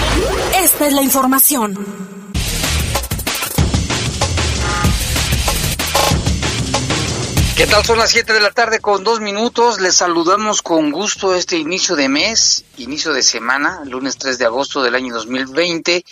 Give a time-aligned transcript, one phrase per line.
[0.55, 1.75] esta es la información.
[7.55, 7.85] ¿Qué tal?
[7.85, 9.79] Son las 7 de la tarde con dos minutos.
[9.79, 14.81] Les saludamos con gusto este inicio de mes, inicio de semana, lunes 3 de agosto
[14.81, 16.03] del año 2020.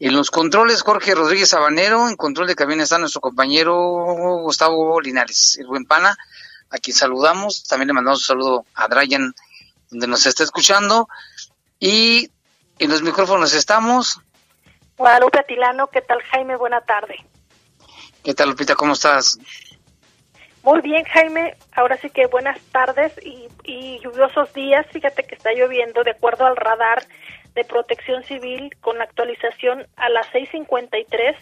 [0.00, 2.08] En los controles, Jorge Rodríguez Sabanero.
[2.08, 3.76] En control de cabina está nuestro compañero
[4.42, 6.18] Gustavo Linares, el buen pana,
[6.70, 7.62] a quien saludamos.
[7.62, 9.32] También le mandamos un saludo a Brian,
[9.88, 11.08] donde nos está escuchando.
[11.78, 12.28] Y
[12.80, 14.20] en los micrófonos estamos.
[14.96, 16.56] Guadalupe Atilano, ¿qué tal Jaime?
[16.56, 17.16] Buena tarde.
[18.24, 18.74] ¿Qué tal Lupita?
[18.74, 19.38] ¿Cómo estás?
[20.62, 21.56] Muy bien, Jaime.
[21.72, 23.48] Ahora sí que buenas tardes y,
[24.00, 24.86] lluviosos días.
[24.92, 27.04] Fíjate que está lloviendo de acuerdo al radar
[27.54, 31.36] de protección civil con actualización a las 6.53.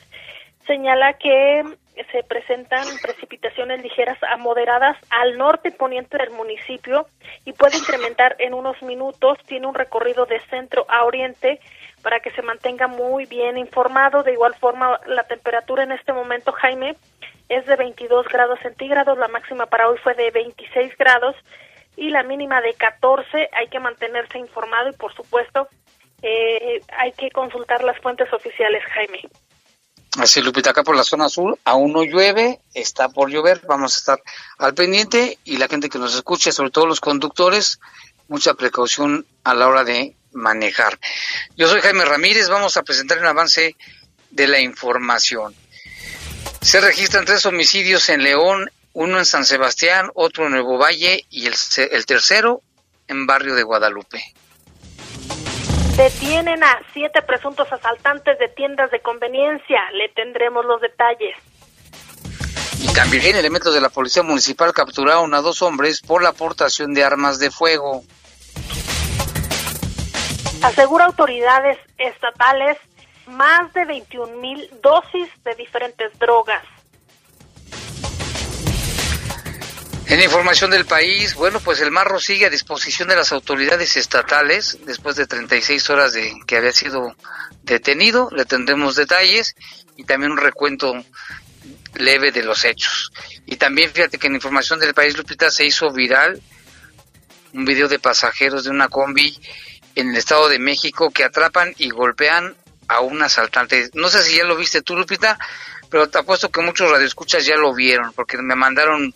[0.67, 1.65] Señala que
[2.11, 7.07] se presentan precipitaciones ligeras a moderadas al norte poniente del municipio
[7.45, 9.39] y puede incrementar en unos minutos.
[9.47, 11.61] Tiene un recorrido de centro a oriente
[12.03, 14.23] para que se mantenga muy bien informado.
[14.23, 16.97] De igual forma, la temperatura en este momento, Jaime,
[17.49, 21.35] es de 22 grados centígrados, la máxima para hoy fue de 26 grados
[21.97, 23.49] y la mínima de 14.
[23.53, 25.69] Hay que mantenerse informado y, por supuesto,
[26.23, 29.23] eh, hay que consultar las fuentes oficiales, Jaime.
[30.17, 33.99] Así, Lupita, acá por la zona sur aún no llueve, está por llover, vamos a
[33.99, 34.23] estar
[34.57, 37.79] al pendiente y la gente que nos escuche, sobre todo los conductores,
[38.27, 40.99] mucha precaución a la hora de manejar.
[41.57, 43.77] Yo soy Jaime Ramírez, vamos a presentar un avance
[44.31, 45.55] de la información.
[46.61, 51.47] Se registran tres homicidios en León, uno en San Sebastián, otro en Nuevo Valle y
[51.47, 51.55] el,
[51.91, 52.63] el tercero
[53.07, 54.35] en barrio de Guadalupe.
[55.99, 59.81] Detienen a siete presuntos asaltantes de tiendas de conveniencia.
[59.95, 61.35] Le tendremos los detalles.
[62.81, 67.03] Y también elementos de la Policía Municipal capturaron a dos hombres por la aportación de
[67.03, 68.05] armas de fuego.
[70.63, 72.79] Asegura autoridades estatales
[73.27, 76.63] más de 21 mil dosis de diferentes drogas.
[80.09, 84.79] En información del país, bueno, pues el marro sigue a disposición de las autoridades estatales
[84.87, 87.15] después de 36 horas de que había sido
[87.63, 88.31] detenido.
[88.35, 89.55] Le tendremos detalles
[89.99, 90.95] y también un recuento
[91.97, 93.13] leve de los hechos.
[93.45, 96.41] Y también fíjate que en información del país, Lupita, se hizo viral
[97.53, 99.39] un video de pasajeros de una combi
[99.95, 102.57] en el Estado de México que atrapan y golpean
[102.89, 103.91] a un asaltante.
[103.93, 105.39] No sé si ya lo viste tú, Lupita,
[105.91, 109.13] pero te apuesto que muchos radioescuchas ya lo vieron, porque me mandaron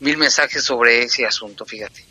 [0.00, 2.04] mil mensajes sobre ese asunto, fíjate.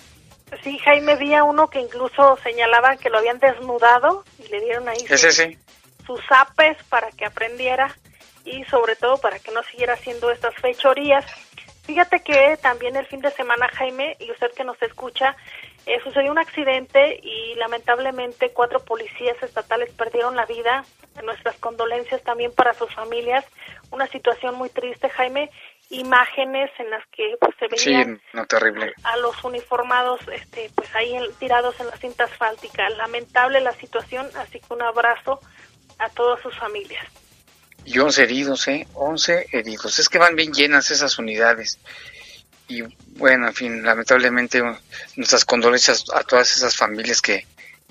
[0.63, 4.87] Sí, Jaime, vi a uno que incluso señalaban que lo habían desnudado y le dieron
[4.87, 4.99] ahí
[6.05, 7.95] sus, apes para que aprendiera
[8.45, 11.25] y sobre todo para que no siguiera haciendo estas fechorías.
[11.83, 15.35] Fíjate que también el fin de semana, Jaime, y usted que nos escucha,
[15.85, 20.83] eh, sucedió un accidente y lamentablemente cuatro policías estatales perdieron la vida.
[21.23, 23.45] Nuestras condolencias también para sus familias.
[23.91, 25.49] Una situación muy triste, Jaime.
[25.89, 28.21] Imágenes en las que pues, se veían
[29.03, 32.89] a los uniformados este, pues ahí tirados en la cinta asfáltica.
[32.89, 35.39] Lamentable la situación, así que un abrazo
[35.99, 37.05] a todas sus familias.
[37.85, 38.87] Y 11 heridos, ¿eh?
[38.95, 39.99] 11 heridos.
[39.99, 41.79] Es que van bien llenas esas unidades
[42.67, 42.81] y
[43.17, 44.61] bueno, en fin, lamentablemente
[45.15, 47.45] nuestras condolencias a todas esas familias que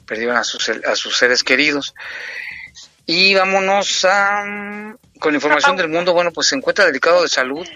[0.04, 1.94] perdieron a sus, a sus seres queridos.
[3.06, 6.12] Y vámonos a, con información del mundo.
[6.12, 7.66] Bueno, pues se encuentra delicado de salud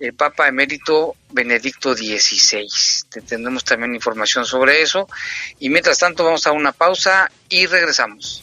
[0.00, 2.68] el Papa Emérito Benedicto XVI.
[3.26, 5.08] Tendremos también información sobre eso.
[5.58, 8.42] Y mientras tanto vamos a una pausa y regresamos.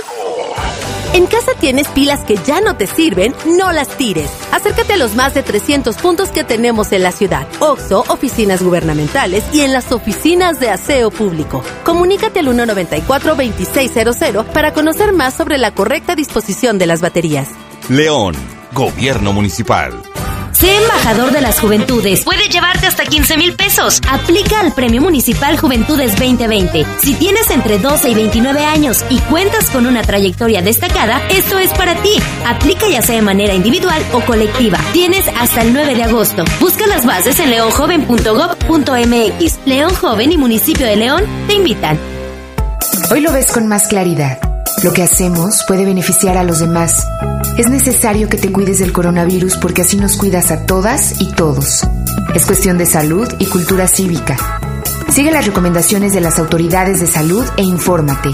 [1.13, 4.31] En casa tienes pilas que ya no te sirven, no las tires.
[4.53, 7.45] Acércate a los más de 300 puntos que tenemos en la ciudad.
[7.59, 11.63] OXO, oficinas gubernamentales y en las oficinas de aseo público.
[11.83, 17.49] Comunícate al 194-2600 para conocer más sobre la correcta disposición de las baterías.
[17.89, 18.33] León,
[18.73, 19.91] Gobierno Municipal.
[20.61, 22.23] Sé embajador de las juventudes.
[22.23, 23.99] Puede llevarte hasta 15 mil pesos.
[24.07, 26.85] Aplica al Premio Municipal Juventudes 2020.
[27.01, 31.73] Si tienes entre 12 y 29 años y cuentas con una trayectoria destacada, esto es
[31.73, 32.11] para ti.
[32.45, 34.77] Aplica ya sea de manera individual o colectiva.
[34.93, 36.45] Tienes hasta el 9 de agosto.
[36.59, 39.59] Busca las bases en leonjoven.gov.mx.
[39.65, 41.99] León Joven y Municipio de León te invitan.
[43.09, 44.50] Hoy lo ves con más claridad.
[44.83, 47.05] Lo que hacemos puede beneficiar a los demás.
[47.55, 51.87] Es necesario que te cuides del coronavirus porque así nos cuidas a todas y todos.
[52.33, 54.37] Es cuestión de salud y cultura cívica.
[55.11, 58.31] Sigue las recomendaciones de las autoridades de salud e infórmate.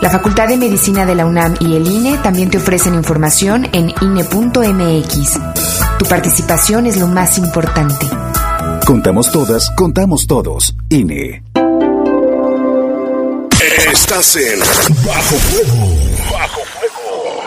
[0.00, 3.92] La Facultad de Medicina de la UNAM y el INE también te ofrecen información en
[4.00, 5.40] INE.mx.
[5.98, 8.06] Tu participación es lo más importante.
[8.86, 10.76] Contamos todas, contamos todos.
[10.90, 11.42] INE.
[13.90, 14.60] Estás en
[15.04, 15.96] Bajo Fuego.
[16.32, 17.42] Bajo Fuego.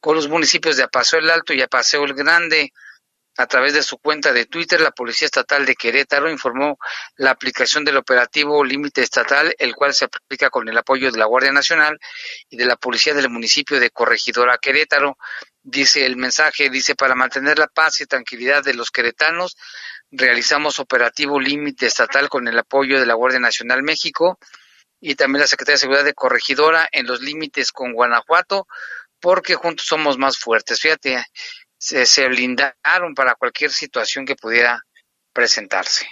[0.00, 2.72] con los municipios de Apaseo el Alto y Apaseo el Grande.
[3.38, 6.78] A través de su cuenta de Twitter, la Policía Estatal de Querétaro informó
[7.16, 11.24] la aplicación del operativo Límite Estatal, el cual se aplica con el apoyo de la
[11.24, 11.98] Guardia Nacional
[12.50, 15.16] y de la Policía del municipio de Corregidora Querétaro.
[15.62, 19.56] Dice el mensaje, dice, para mantener la paz y tranquilidad de los queretanos,
[20.10, 24.38] realizamos operativo Límite Estatal con el apoyo de la Guardia Nacional México
[25.00, 28.66] y también la Secretaría de Seguridad de Corregidora en los límites con Guanajuato,
[29.20, 30.80] porque juntos somos más fuertes.
[30.80, 31.24] Fíjate,
[31.82, 34.80] se, se blindaron para cualquier situación que pudiera
[35.32, 36.06] presentarse.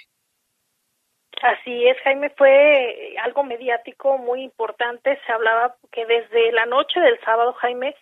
[1.43, 5.19] Así es, Jaime, fue algo mediático muy importante.
[5.25, 7.95] Se hablaba que desde la noche del sábado, Jaime,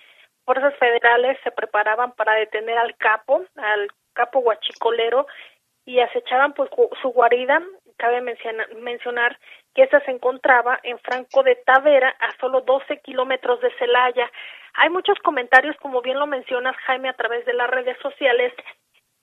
[0.46, 5.26] fuerzas federales se preparaban para detener al capo, al capo guachicolero,
[5.84, 6.70] y acechaban pues
[7.02, 7.62] su guarida.
[7.98, 9.38] Cabe mencionar,
[9.74, 14.30] que esta se encontraba en Franco de Tavera, a solo 12 kilómetros de Celaya.
[14.80, 18.52] Hay muchos comentarios, como bien lo mencionas, Jaime, a través de las redes sociales,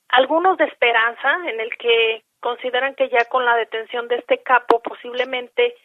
[0.09, 4.81] algunos de esperanza, en el que consideran que ya con la detención de este capo
[4.81, 5.75] posiblemente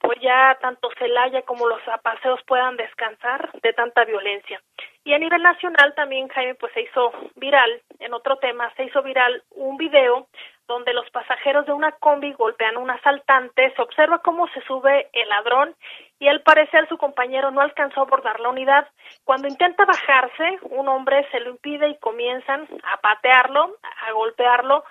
[0.00, 4.60] pues ya tanto Celaya como los apaseos puedan descansar de tanta violencia.
[5.04, 9.00] Y a nivel nacional también, Jaime, pues se hizo viral, en otro tema, se hizo
[9.04, 10.26] viral un video
[10.72, 15.10] donde los pasajeros de una combi golpean a un asaltante, se observa cómo se sube
[15.12, 15.76] el ladrón
[16.18, 18.88] y al parecer su compañero no alcanzó a abordar la unidad.
[19.24, 23.76] Cuando intenta bajarse, un hombre se lo impide y comienzan a patearlo,
[24.06, 24.84] a golpearlo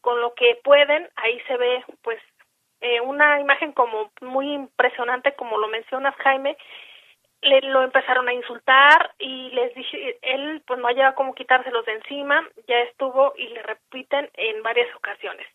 [0.00, 1.08] con lo que pueden.
[1.16, 2.18] Ahí se ve pues
[2.80, 6.56] eh, una imagen como muy impresionante, como lo mencionas Jaime,
[7.42, 11.92] le lo empezaron a insultar y les dije, él pues no hallaba cómo quitárselos de
[11.92, 15.46] encima, ya estuvo y le repiten en varias ocasiones.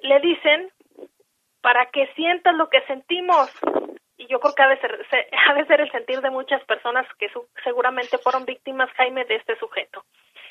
[0.00, 0.72] Le dicen,
[1.60, 3.50] para que sientas lo que sentimos,
[4.16, 5.06] y yo creo que ha de ser,
[5.48, 7.30] ha de ser el sentir de muchas personas que
[7.64, 10.04] seguramente fueron víctimas, Jaime, de este sujeto.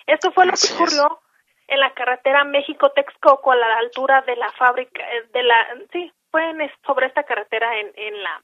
[0.06, 1.20] Esto fue lo que ocurrió
[1.68, 6.50] en la carretera México-Texcoco a la altura de la fábrica, eh, de la, sí, fue
[6.50, 8.44] en, sobre esta carretera en, en la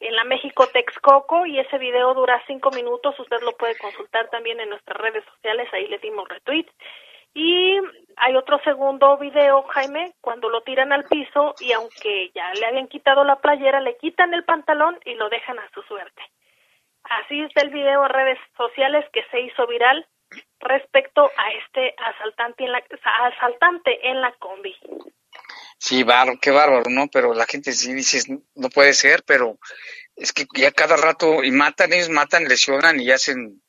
[0.00, 3.18] en la México Texcoco y ese video dura cinco minutos.
[3.18, 6.66] Usted lo puede consultar también en nuestras redes sociales, ahí le dimos retweet.
[7.34, 7.80] Y
[8.16, 12.86] hay otro segundo video, Jaime, cuando lo tiran al piso y aunque ya le habían
[12.86, 16.22] quitado la playera, le quitan el pantalón y lo dejan a su suerte.
[17.02, 20.06] Así está el video en redes sociales que se hizo viral
[20.60, 22.82] respecto a este asaltante en la,
[23.22, 24.76] asaltante en la combi.
[25.78, 27.08] Sí, bárbaro, qué bárbaro, ¿no?
[27.08, 28.22] Pero la gente sí dice,
[28.54, 29.58] no puede ser, pero
[30.16, 33.62] es que ya cada rato, y matan, ellos matan, lesionan y hacen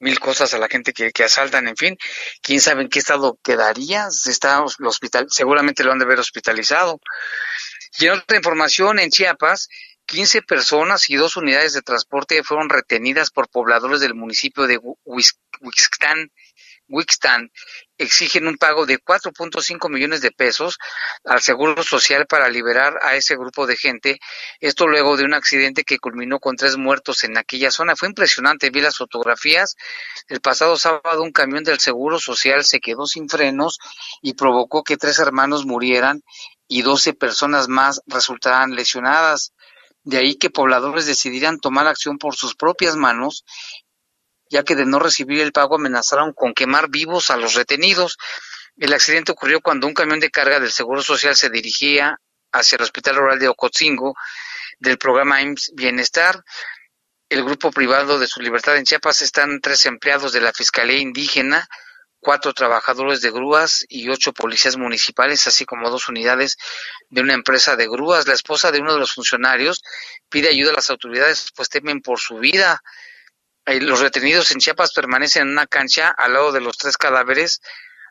[0.00, 1.96] mil cosas a la gente que, que asaltan, en fin,
[2.40, 7.00] quién sabe en qué estado quedaría, está hospital, seguramente lo han de ver hospitalizado.
[7.98, 9.68] Y en otra información, en Chiapas,
[10.06, 16.30] 15 personas y dos unidades de transporte fueron retenidas por pobladores del municipio de Huixtán,
[16.88, 17.50] Wixtan
[17.98, 20.78] exigen un pago de 4.5 millones de pesos
[21.24, 24.20] al Seguro Social para liberar a ese grupo de gente.
[24.60, 27.96] Esto luego de un accidente que culminó con tres muertos en aquella zona.
[27.96, 29.76] Fue impresionante, vi las fotografías.
[30.28, 33.78] El pasado sábado un camión del Seguro Social se quedó sin frenos
[34.22, 36.22] y provocó que tres hermanos murieran
[36.68, 39.52] y 12 personas más resultaran lesionadas.
[40.04, 43.44] De ahí que pobladores decidieran tomar acción por sus propias manos
[44.50, 48.18] ya que de no recibir el pago amenazaron con quemar vivos a los retenidos.
[48.76, 52.20] El accidente ocurrió cuando un camión de carga del Seguro Social se dirigía
[52.52, 54.14] hacia el Hospital Rural de Ocotzingo
[54.78, 56.44] del programa IMSS Bienestar.
[57.28, 61.68] El grupo privado de su libertad en Chiapas están tres empleados de la Fiscalía Indígena,
[62.20, 66.56] cuatro trabajadores de grúas y ocho policías municipales, así como dos unidades
[67.10, 68.26] de una empresa de grúas.
[68.26, 69.82] La esposa de uno de los funcionarios
[70.28, 72.82] pide ayuda a las autoridades, pues temen por su vida.
[73.68, 77.60] Los retenidos en Chiapas permanecen en una cancha al lado de los tres cadáveres,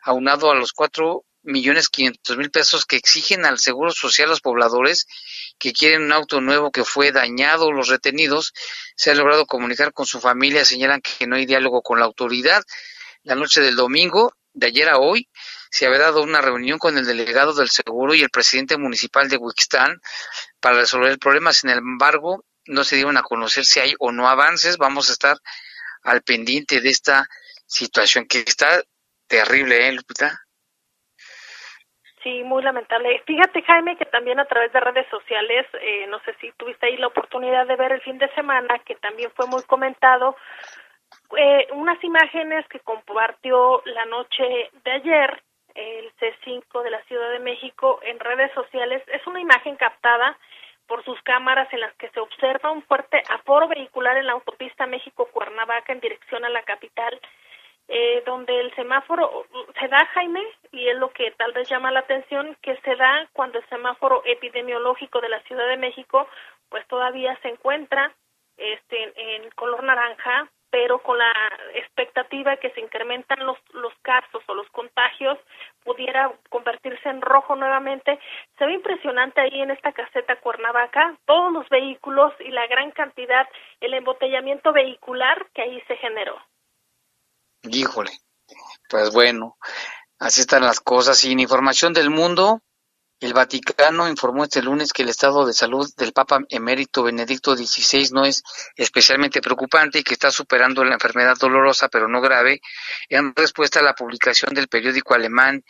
[0.02, 5.06] aunado a los cuatro millones quinientos mil pesos que exigen al Seguro Social los pobladores
[5.58, 7.72] que quieren un auto nuevo que fue dañado.
[7.72, 8.52] Los retenidos
[8.94, 12.62] se han logrado comunicar con su familia, señalan que no hay diálogo con la autoridad.
[13.24, 15.28] La noche del domingo, de ayer a hoy,
[15.70, 19.36] se había dado una reunión con el delegado del seguro y el presidente municipal de
[19.38, 20.00] Wixtán
[20.60, 21.52] para resolver el problema.
[21.52, 24.78] Sin embargo, no se dieron a conocer si hay o no avances.
[24.78, 25.36] Vamos a estar
[26.02, 27.26] al pendiente de esta
[27.66, 28.80] situación que está
[29.26, 30.40] terrible, ¿eh, Lupita?
[32.22, 33.22] Sí, muy lamentable.
[33.26, 36.96] Fíjate, Jaime, que también a través de redes sociales, eh, no sé si tuviste ahí
[36.96, 40.36] la oportunidad de ver el fin de semana, que también fue muy comentado,
[41.36, 45.42] eh, unas imágenes que compartió la noche de ayer
[45.74, 49.02] el C5 de la Ciudad de México en redes sociales.
[49.06, 50.36] Es una imagen captada
[50.88, 54.86] por sus cámaras en las que se observa un fuerte aforo vehicular en la autopista
[54.86, 57.20] México-Cuernavaca en dirección a la capital,
[57.86, 59.46] eh, donde el semáforo
[59.78, 60.42] se da, Jaime,
[60.72, 64.22] y es lo que tal vez llama la atención, que se da cuando el semáforo
[64.24, 66.26] epidemiológico de la Ciudad de México
[66.68, 68.12] pues todavía se encuentra
[68.56, 71.32] este, en color naranja, pero con la
[71.98, 75.38] expectativa de que se incrementan los, los casos o los contagios,
[75.84, 78.18] pudiera convertirse en rojo nuevamente.
[78.58, 83.46] Se ve impresionante ahí en esta caseta Cuernavaca, todos los vehículos y la gran cantidad,
[83.80, 86.36] el embotellamiento vehicular que ahí se generó.
[87.62, 88.12] Híjole,
[88.88, 89.56] pues bueno,
[90.18, 91.18] así están las cosas.
[91.18, 92.60] Sin información del mundo,
[93.20, 98.10] el Vaticano informó este lunes que el estado de salud del Papa emérito Benedicto XVI
[98.12, 98.44] no es
[98.76, 102.60] especialmente preocupante y que está superando la enfermedad dolorosa pero no grave,
[103.08, 105.64] en respuesta a la publicación del periódico alemán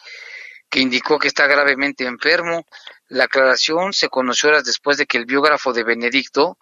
[0.68, 2.66] que indicó que está gravemente enfermo.
[3.08, 6.58] La aclaración se conoció horas después de que el biógrafo de Benedicto,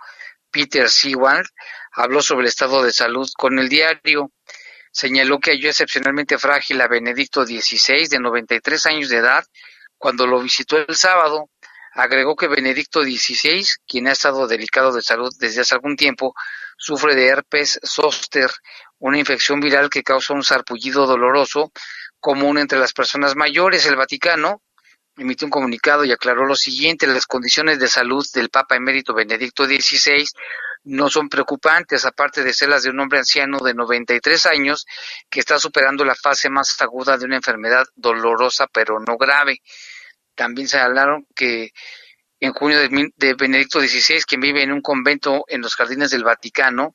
[0.52, 1.46] Peter Seward,
[1.92, 4.30] habló sobre el estado de salud con el diario.
[4.92, 9.44] Señaló que halló excepcionalmente frágil a Benedicto XVI, de 93 años de edad,
[9.98, 11.50] cuando lo visitó el sábado,
[11.92, 16.34] agregó que Benedicto XVI, quien ha estado delicado de salud desde hace algún tiempo,
[16.76, 18.50] sufre de herpes zóster,
[18.98, 21.72] una infección viral que causa un sarpullido doloroso
[22.20, 23.86] común entre las personas mayores.
[23.86, 24.62] El Vaticano
[25.16, 29.64] emitió un comunicado y aclaró lo siguiente, las condiciones de salud del Papa emérito Benedicto
[29.64, 30.26] XVI
[30.86, 34.86] no son preocupantes, aparte de ser las de un hombre anciano de 93 años
[35.28, 39.62] que está superando la fase más aguda de una enfermedad dolorosa pero no grave.
[40.34, 41.72] También se hablaron que
[42.38, 46.94] en junio de, Benedicto XVI, quien vive en un convento en los jardines del Vaticano,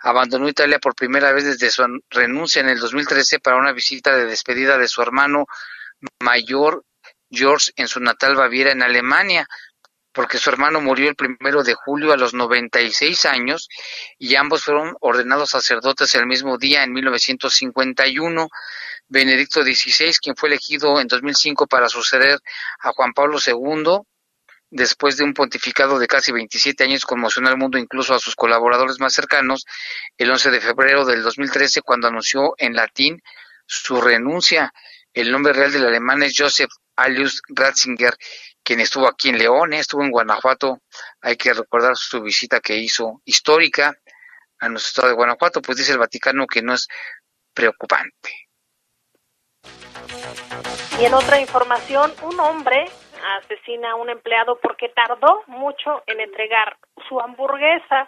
[0.00, 4.26] abandonó Italia por primera vez desde su renuncia en el 2013 para una visita de
[4.26, 5.46] despedida de su hermano
[6.20, 6.84] mayor
[7.30, 9.46] George en su natal Baviera en Alemania.
[10.12, 13.68] Porque su hermano murió el primero de julio a los 96 años
[14.18, 18.48] y ambos fueron ordenados sacerdotes el mismo día en 1951.
[19.10, 22.38] Benedicto XVI, quien fue elegido en 2005 para suceder
[22.80, 24.02] a Juan Pablo II,
[24.70, 29.00] después de un pontificado de casi 27 años, conmocionó al mundo, incluso a sus colaboradores
[29.00, 29.64] más cercanos,
[30.16, 33.22] el 11 de febrero del 2013, cuando anunció en latín
[33.66, 34.72] su renuncia.
[35.14, 38.14] El nombre real del alemán es Joseph Alius Ratzinger,
[38.68, 39.78] quien estuvo aquí en León, ¿eh?
[39.78, 40.80] estuvo en Guanajuato.
[41.22, 43.94] Hay que recordar su visita que hizo histórica
[44.60, 46.86] a nuestro estado de Guanajuato, pues dice el Vaticano que no es
[47.54, 48.30] preocupante.
[51.00, 52.84] Y en otra información, un hombre
[53.38, 56.76] asesina a un empleado porque tardó mucho en entregar
[57.08, 58.06] su hamburguesa.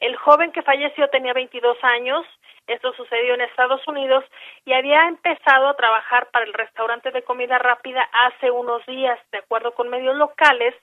[0.00, 2.26] El joven que falleció tenía 22 años,
[2.72, 4.24] esto sucedió en Estados Unidos
[4.64, 9.18] y había empezado a trabajar para el restaurante de comida rápida hace unos días.
[9.32, 10.74] De acuerdo con medios locales,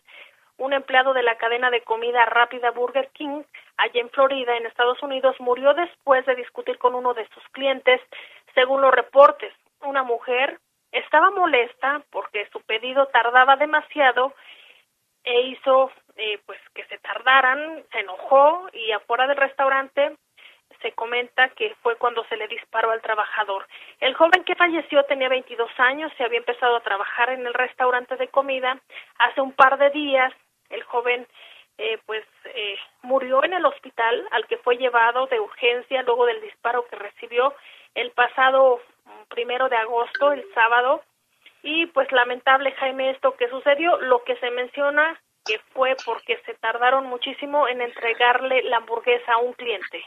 [0.58, 3.44] un empleado de la cadena de comida rápida Burger King,
[3.77, 8.01] allá en Florida, en Estados Unidos, murió después de discutir con uno de sus clientes,
[8.53, 9.53] según los reportes.
[9.82, 10.60] Una mujer
[10.91, 14.34] estaba molesta porque su pedido tardaba demasiado
[15.24, 20.17] e hizo eh, pues que se tardaran, se enojó y afuera del restaurante
[20.82, 23.68] se comenta que fue cuando se le disparó al trabajador.
[24.00, 28.16] El joven que falleció tenía 22 años, se había empezado a trabajar en el restaurante
[28.16, 28.80] de comida.
[29.20, 30.34] Hace un par de días
[30.70, 31.28] el joven
[31.78, 36.42] eh, pues eh, murió en el hospital al que fue llevado de urgencia luego del
[36.42, 37.54] disparo que recibió
[37.94, 38.82] el pasado
[39.30, 41.04] primero de agosto, el sábado,
[41.64, 46.54] y pues lamentable, Jaime, esto que sucedió, lo que se menciona que fue porque se
[46.56, 50.04] tardaron muchísimo en entregarle la hamburguesa a un cliente.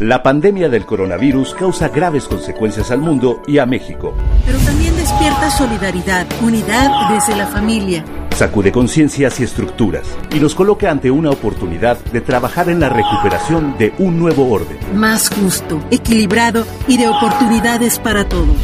[0.00, 4.12] La pandemia del coronavirus causa graves consecuencias al mundo y a México.
[4.44, 8.04] Pero también despierta solidaridad, unidad desde la familia
[8.36, 13.76] sacude conciencias y estructuras y nos coloca ante una oportunidad de trabajar en la recuperación
[13.78, 14.78] de un nuevo orden.
[14.94, 18.56] Más justo, equilibrado y de oportunidades para todos.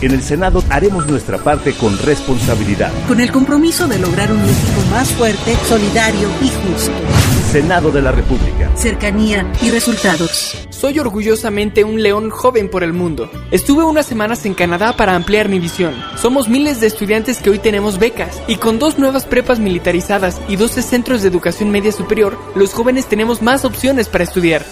[0.00, 2.92] En el Senado haremos nuestra parte con responsabilidad.
[3.08, 7.37] Con el compromiso de lograr un México más fuerte, solidario y justo.
[7.50, 8.70] Senado de la República.
[8.76, 10.54] Cercanía y resultados.
[10.68, 13.30] Soy orgullosamente un león joven por el mundo.
[13.50, 15.94] Estuve unas semanas en Canadá para ampliar mi visión.
[16.20, 20.56] Somos miles de estudiantes que hoy tenemos becas y con dos nuevas prepas militarizadas y
[20.56, 24.62] 12 centros de educación media superior, los jóvenes tenemos más opciones para estudiar.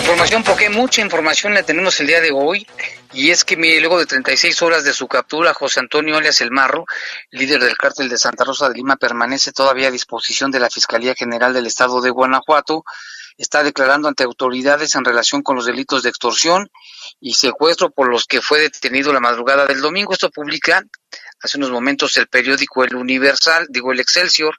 [0.00, 2.66] información, porque mucha información la tenemos el día de hoy.
[3.12, 6.84] Y es que luego de 36 horas de su captura, José Antonio alias El Marro,
[7.30, 11.14] líder del cártel de Santa Rosa de Lima, permanece todavía a disposición de la Fiscalía
[11.14, 12.84] General del Estado de Guanajuato.
[13.36, 16.70] Está declarando ante autoridades en relación con los delitos de extorsión
[17.20, 20.12] y secuestro por los que fue detenido la madrugada del domingo.
[20.12, 20.82] Esto publica
[21.42, 24.56] hace unos momentos el periódico El Universal, digo el Excelsior,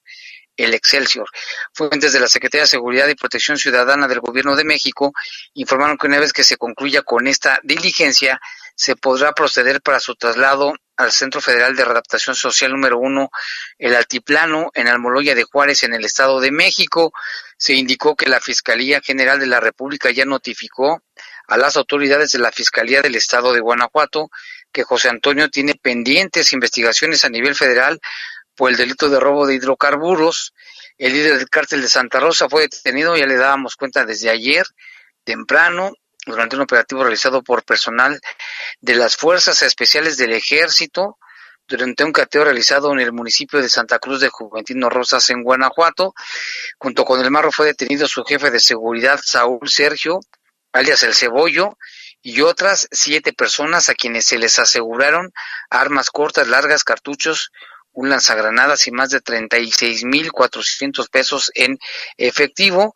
[0.63, 1.27] el Excelsior.
[1.73, 5.13] Fuentes de la Secretaría de Seguridad y Protección Ciudadana del Gobierno de México
[5.53, 8.39] informaron que una vez que se concluya con esta diligencia,
[8.75, 13.29] se podrá proceder para su traslado al Centro Federal de Readaptación Social número uno,
[13.77, 17.11] el Altiplano, en Almoloya de Juárez, en el Estado de México.
[17.57, 21.03] Se indicó que la Fiscalía General de la República ya notificó
[21.47, 24.29] a las autoridades de la Fiscalía del Estado de Guanajuato
[24.71, 27.99] que José Antonio tiene pendientes investigaciones a nivel federal
[28.61, 30.53] por el delito de robo de hidrocarburos.
[30.99, 34.67] El líder del cártel de Santa Rosa fue detenido, ya le dábamos cuenta desde ayer,
[35.23, 35.93] temprano,
[36.27, 38.21] durante un operativo realizado por personal
[38.79, 41.17] de las Fuerzas Especiales del Ejército,
[41.67, 46.13] durante un cateo realizado en el municipio de Santa Cruz de Juventino Rosas, en Guanajuato.
[46.77, 50.19] Junto con el marro fue detenido su jefe de seguridad, Saúl Sergio,
[50.71, 51.79] alias El Cebollo,
[52.21, 55.33] y otras siete personas a quienes se les aseguraron
[55.71, 57.51] armas cortas, largas, cartuchos,
[57.93, 61.77] un lanzagranadas y más de 36.400 pesos en
[62.17, 62.95] efectivo.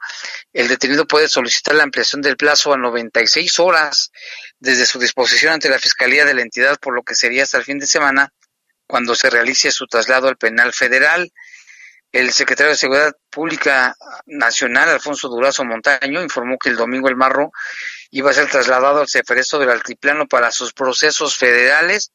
[0.54, 4.12] El detenido puede solicitar la ampliación del plazo a 96 horas
[4.60, 7.66] desde su disposición ante la Fiscalía de la entidad, por lo que sería hasta el
[7.66, 8.32] fin de semana
[8.88, 11.32] cuando se realice su traslado al penal federal.
[12.12, 17.52] El secretario de Seguridad Pública Nacional, Alfonso Durazo Montaño, informó que el domingo el Marro
[18.12, 22.12] iba a ser trasladado al Ceferesto del Altiplano para sus procesos federales.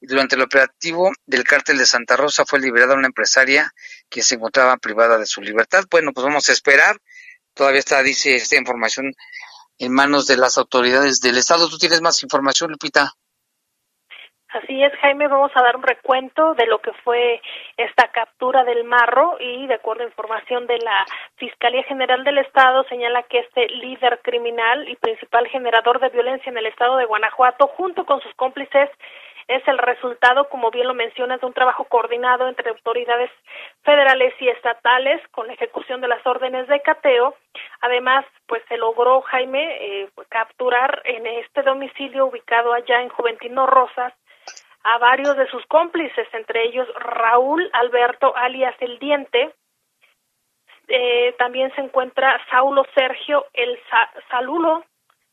[0.00, 3.70] Durante el operativo del cártel de Santa Rosa fue liberada una empresaria
[4.08, 5.84] que se encontraba privada de su libertad.
[5.90, 6.98] Bueno, pues vamos a esperar.
[7.54, 9.12] Todavía está, dice esta información,
[9.78, 11.68] en manos de las autoridades del Estado.
[11.68, 13.14] ¿Tú tienes más información, Lupita?
[14.52, 17.40] Así es, Jaime, vamos a dar un recuento de lo que fue
[17.78, 22.84] esta captura del marro y de acuerdo a información de la Fiscalía General del Estado
[22.84, 27.66] señala que este líder criminal y principal generador de violencia en el estado de Guanajuato
[27.68, 28.90] junto con sus cómplices
[29.48, 33.30] es el resultado, como bien lo mencionas, de un trabajo coordinado entre autoridades
[33.82, 37.34] federales y estatales con la ejecución de las órdenes de cateo.
[37.80, 44.12] Además, pues se logró, Jaime, eh, capturar en este domicilio ubicado allá en Juventino Rosas
[44.84, 49.54] a varios de sus cómplices, entre ellos Raúl Alberto alias El Diente.
[50.88, 53.78] Eh, también se encuentra Saulo Sergio El
[54.30, 54.84] Salulo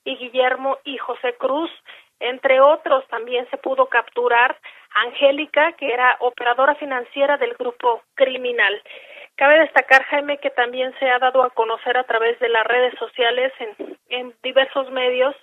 [0.03, 1.71] y Guillermo y José Cruz,
[2.19, 3.07] entre otros.
[3.07, 4.57] También se pudo capturar
[4.93, 8.81] Angélica, que era operadora financiera del grupo criminal.
[9.35, 12.93] Cabe destacar, Jaime, que también se ha dado a conocer a través de las redes
[12.99, 15.35] sociales en, en diversos medios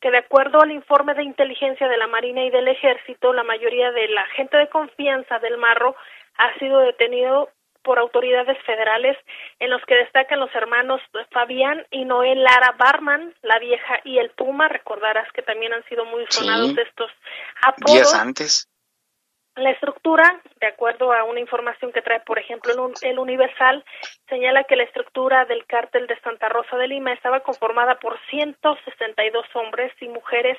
[0.00, 3.92] que de acuerdo al informe de inteligencia de la Marina y del Ejército, la mayoría
[3.92, 5.94] de la gente de confianza del Marro
[6.36, 7.50] ha sido detenido
[7.82, 9.16] por autoridades federales,
[9.58, 14.30] en los que destacan los hermanos Fabián y Noel Lara Barman, la vieja y el
[14.30, 14.68] Puma.
[14.68, 17.10] Recordarás que también han sido muy sonados estos
[17.62, 17.92] apodos.
[17.92, 18.68] Días antes.
[19.60, 23.84] La estructura, de acuerdo a una información que trae, por ejemplo, el Universal,
[24.26, 29.44] señala que la estructura del cártel de Santa Rosa de Lima estaba conformada por 162
[29.52, 30.56] hombres y mujeres,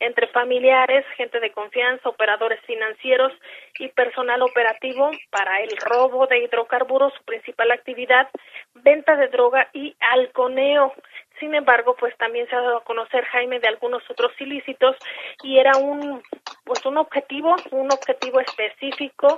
[0.00, 3.34] entre familiares, gente de confianza, operadores financieros
[3.78, 8.30] y personal operativo para el robo de hidrocarburos, su principal actividad,
[8.72, 10.94] venta de droga y halconeo.
[11.38, 14.96] Sin embargo, pues también se ha dado a conocer Jaime de algunos otros ilícitos
[15.42, 16.22] y era un
[16.64, 19.36] pues un objetivo, un objetivo específico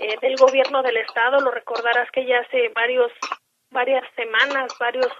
[0.00, 1.40] eh, del gobierno del estado.
[1.40, 3.12] Lo recordarás que ya hace varios
[3.70, 5.12] varias semanas, varios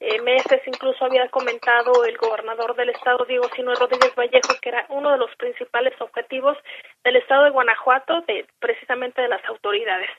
[0.00, 4.84] eh, meses, incluso había comentado el gobernador del estado, Diego Sino Rodríguez Vallejo, que era
[4.90, 6.58] uno de los principales objetivos
[7.04, 10.10] del estado de Guanajuato, de precisamente de las autoridades.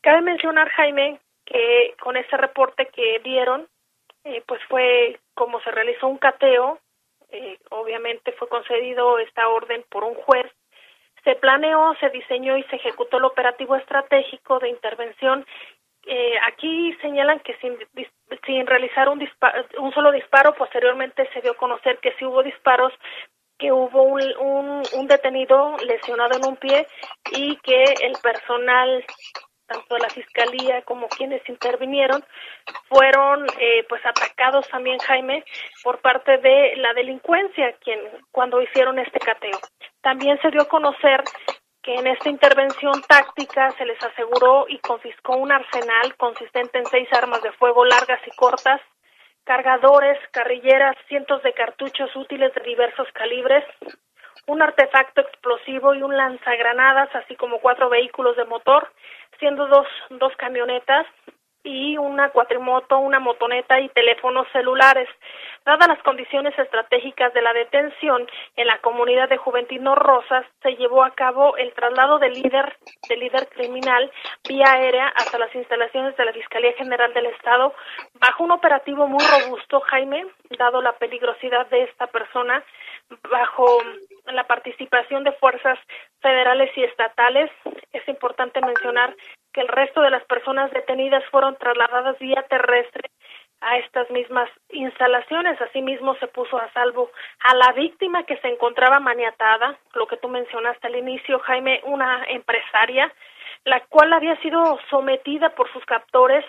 [0.00, 3.68] Cabe mencionar, Jaime, que con ese reporte que dieron,
[4.24, 6.78] eh, pues fue como se realizó un cateo,
[7.30, 10.46] eh, obviamente fue concedido esta orden por un juez,
[11.24, 15.46] se planeó, se diseñó y se ejecutó el operativo estratégico de intervención.
[16.06, 17.78] Eh, aquí señalan que sin,
[18.44, 19.26] sin realizar un,
[19.78, 22.92] un solo disparo, posteriormente se dio a conocer que sí hubo disparos,
[23.58, 26.86] que hubo un, un, un detenido lesionado en un pie
[27.32, 29.04] y que el personal
[29.66, 32.24] tanto la fiscalía como quienes intervinieron
[32.88, 35.44] fueron eh, pues atacados también Jaime
[35.82, 37.98] por parte de la delincuencia quien
[38.30, 39.58] cuando hicieron este cateo.
[40.00, 41.22] También se dio a conocer
[41.82, 47.08] que en esta intervención táctica se les aseguró y confiscó un arsenal consistente en seis
[47.12, 48.80] armas de fuego largas y cortas
[49.44, 53.64] cargadores carrilleras cientos de cartuchos útiles de diversos calibres
[54.46, 58.92] un artefacto explosivo y un lanzagranadas, así como cuatro vehículos de motor,
[59.38, 61.06] siendo dos, dos camionetas
[61.64, 65.08] y una cuatrimoto, una motoneta y teléfonos celulares.
[65.64, 71.02] Dadas las condiciones estratégicas de la detención en la comunidad de Juventino Rosas, se llevó
[71.02, 72.76] a cabo el traslado del líder,
[73.08, 74.12] del líder criminal
[74.46, 77.72] vía aérea hasta las instalaciones de la Fiscalía General del Estado
[78.20, 80.26] bajo un operativo muy robusto, Jaime,
[80.58, 82.62] dado la peligrosidad de esta persona,
[83.30, 83.78] bajo
[84.32, 85.78] la participación de fuerzas
[86.20, 87.50] federales y estatales.
[87.92, 89.14] Es importante mencionar
[89.52, 93.10] que el resto de las personas detenidas fueron trasladadas vía terrestre
[93.60, 95.60] a estas mismas instalaciones.
[95.60, 97.10] Asimismo, se puso a salvo
[97.40, 102.24] a la víctima que se encontraba maniatada, lo que tú mencionaste al inicio, Jaime, una
[102.28, 103.12] empresaria,
[103.64, 106.44] la cual había sido sometida por sus captores,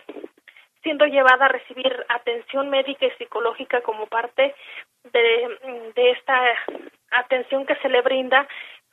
[0.81, 4.53] siendo llevada a recibir atención médica y psicológica como parte
[5.03, 6.41] de, de esta
[7.19, 8.47] atención que se le brinda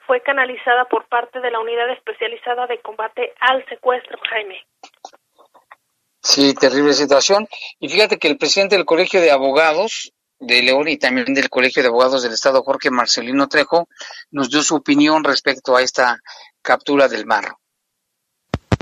[0.06, 4.66] fue canalizada por parte de la Unidad Especializada de Combate al Secuestro, Jaime.
[6.20, 7.48] Sí, terrible situación.
[7.80, 11.82] Y fíjate que el presidente del Colegio de Abogados de León y también del Colegio
[11.82, 13.88] de Abogados del Estado, Jorge Marcelino Trejo,
[14.30, 16.20] nos dio su opinión respecto a esta
[16.62, 17.58] captura del marro.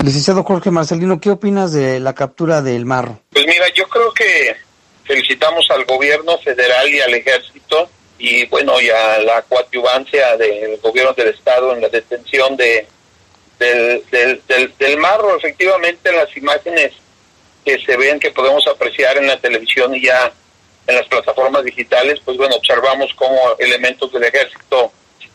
[0.03, 3.20] Licenciado Jorge Marcelino, ¿qué opinas de la captura del marro?
[3.31, 4.57] Pues mira, yo creo que
[5.05, 11.14] felicitamos al gobierno federal y al ejército y bueno, y a la coadyuvancia del gobierno
[11.14, 12.87] del estado en la detención de
[13.59, 15.37] del, del, del, marro.
[15.37, 16.92] Efectivamente, en las imágenes
[17.64, 20.33] que se ven, que podemos apreciar en la televisión y ya
[20.87, 24.92] en las plataformas digitales, pues bueno, observamos cómo elementos del ejército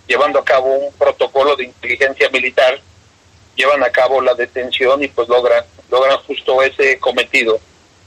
[0.08, 2.80] llevando a cabo un protocolo de inteligencia militar
[3.56, 7.60] llevan a cabo la detención y pues logran logran justo ese cometido.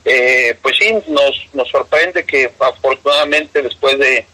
[0.04, 4.26] Eh, pues sí, nos, nos sorprende que afortunadamente después de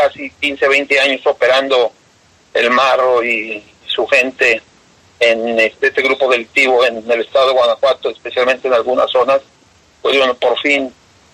[0.00, 1.92] casi 15, 20 años operando
[2.54, 4.62] el Marro y su gente
[5.18, 9.42] en este, este, grupo delictivo en el estado de Guanajuato, especialmente en algunas zonas,
[10.00, 10.92] pues bueno, por fin,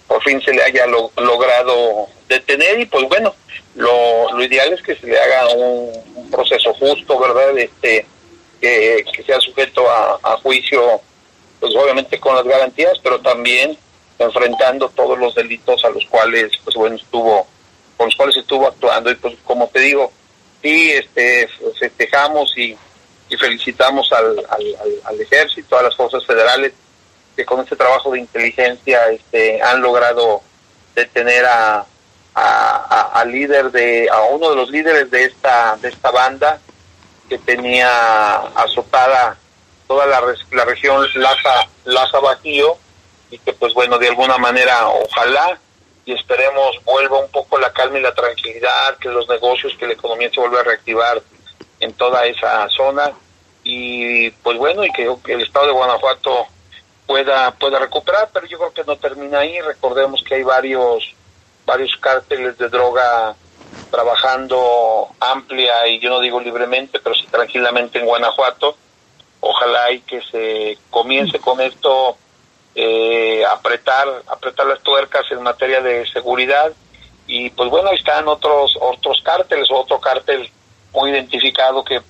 [0.09, 3.35] por fin se le haya logrado detener y pues bueno,
[3.77, 7.57] lo, lo ideal es que se le haga un, proceso justo, ¿verdad?
[7.57, 8.05] Este,
[8.61, 11.01] que, sea sujeto a, juicio,
[11.61, 13.79] pues obviamente con las garantías, pero también
[14.19, 17.47] enfrentando todos los delitos a los cuales, pues bueno, estuvo,
[17.97, 19.11] con los cuales estuvo actuando.
[19.11, 20.13] Y pues como te digo,
[20.63, 22.77] sí, este, festejamos y
[23.29, 24.47] y felicitamos al,
[25.05, 26.73] al, ejército, a las fuerzas federales
[27.35, 30.43] que con este trabajo de inteligencia este, han logrado
[30.95, 31.85] detener a,
[32.35, 36.61] a, líder de a uno de los líderes de esta de esta banda
[37.29, 37.89] que tenía
[38.55, 39.37] azotada
[39.89, 42.77] toda la, la región Laza Laza Bajío
[43.31, 45.59] y que pues bueno de alguna manera ojalá
[46.07, 49.95] y esperemos vuelva un poco la calma y la tranquilidad que los negocios que la
[49.95, 51.21] economía se vuelva a reactivar
[51.81, 53.13] en toda esa zona.
[53.65, 56.47] Y pues bueno y que, el estado de Guanajuato
[57.07, 59.61] pueda pueda recuperar pero yo creo que no termina ahí.
[59.61, 61.13] Recordemos que hay varios
[61.67, 63.35] varios cárteles de droga
[63.91, 68.77] trabajando amplia y yo no digo libremente pero sí tranquilamente en Guanajuato.
[69.41, 72.17] Ojalá y que se comience con esto
[72.79, 76.73] eh, apretar apretar las tuercas en materia de seguridad.
[77.27, 80.51] Y pues bueno ahí están otros otros cárteles otro cártel
[80.93, 82.01] muy identificado que,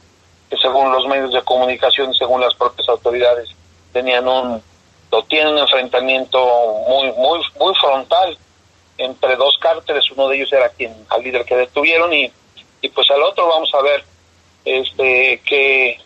[0.61, 3.49] según los medios de comunicación, según las propias autoridades,
[3.93, 4.63] tenían un
[5.13, 6.39] lo tienen un enfrentamiento
[6.89, 8.37] muy muy muy frontal
[8.99, 12.33] entre dos cárteles, uno de ellos era quien al líder que detuvieron y,
[12.81, 14.05] y pues al otro vamos a ver
[14.65, 16.01] este qué,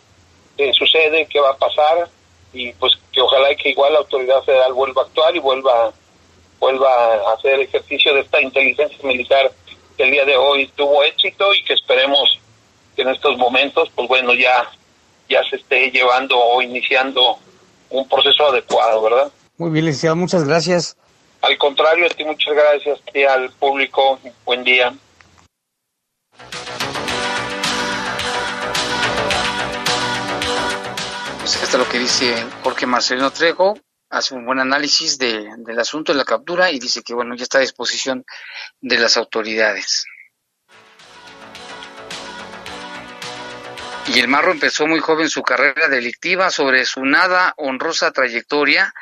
[0.74, 2.08] sucede, qué va a pasar
[2.52, 5.92] y pues que ojalá y que igual la autoridad federal vuelva a actuar y vuelva
[6.58, 9.50] vuelva a hacer ejercicio de esta inteligencia militar
[9.96, 12.38] que el día de hoy tuvo éxito y que esperemos
[12.94, 14.70] que en estos momentos, pues bueno, ya,
[15.28, 17.38] ya se esté llevando o iniciando
[17.88, 19.32] un proceso adecuado, ¿verdad?
[19.56, 20.96] Muy bien, licenciado, muchas gracias.
[21.42, 24.92] Al contrario, a ti muchas gracias, y al público, buen día.
[31.70, 33.78] Es lo que dice Jorge Marcelino Trejo,
[34.08, 37.44] hace un buen análisis de, del asunto de la captura y dice que bueno, ya
[37.44, 38.24] está a disposición
[38.80, 40.04] de las autoridades.
[44.12, 48.92] Y el Marro empezó muy joven su carrera delictiva sobre su nada honrosa trayectoria,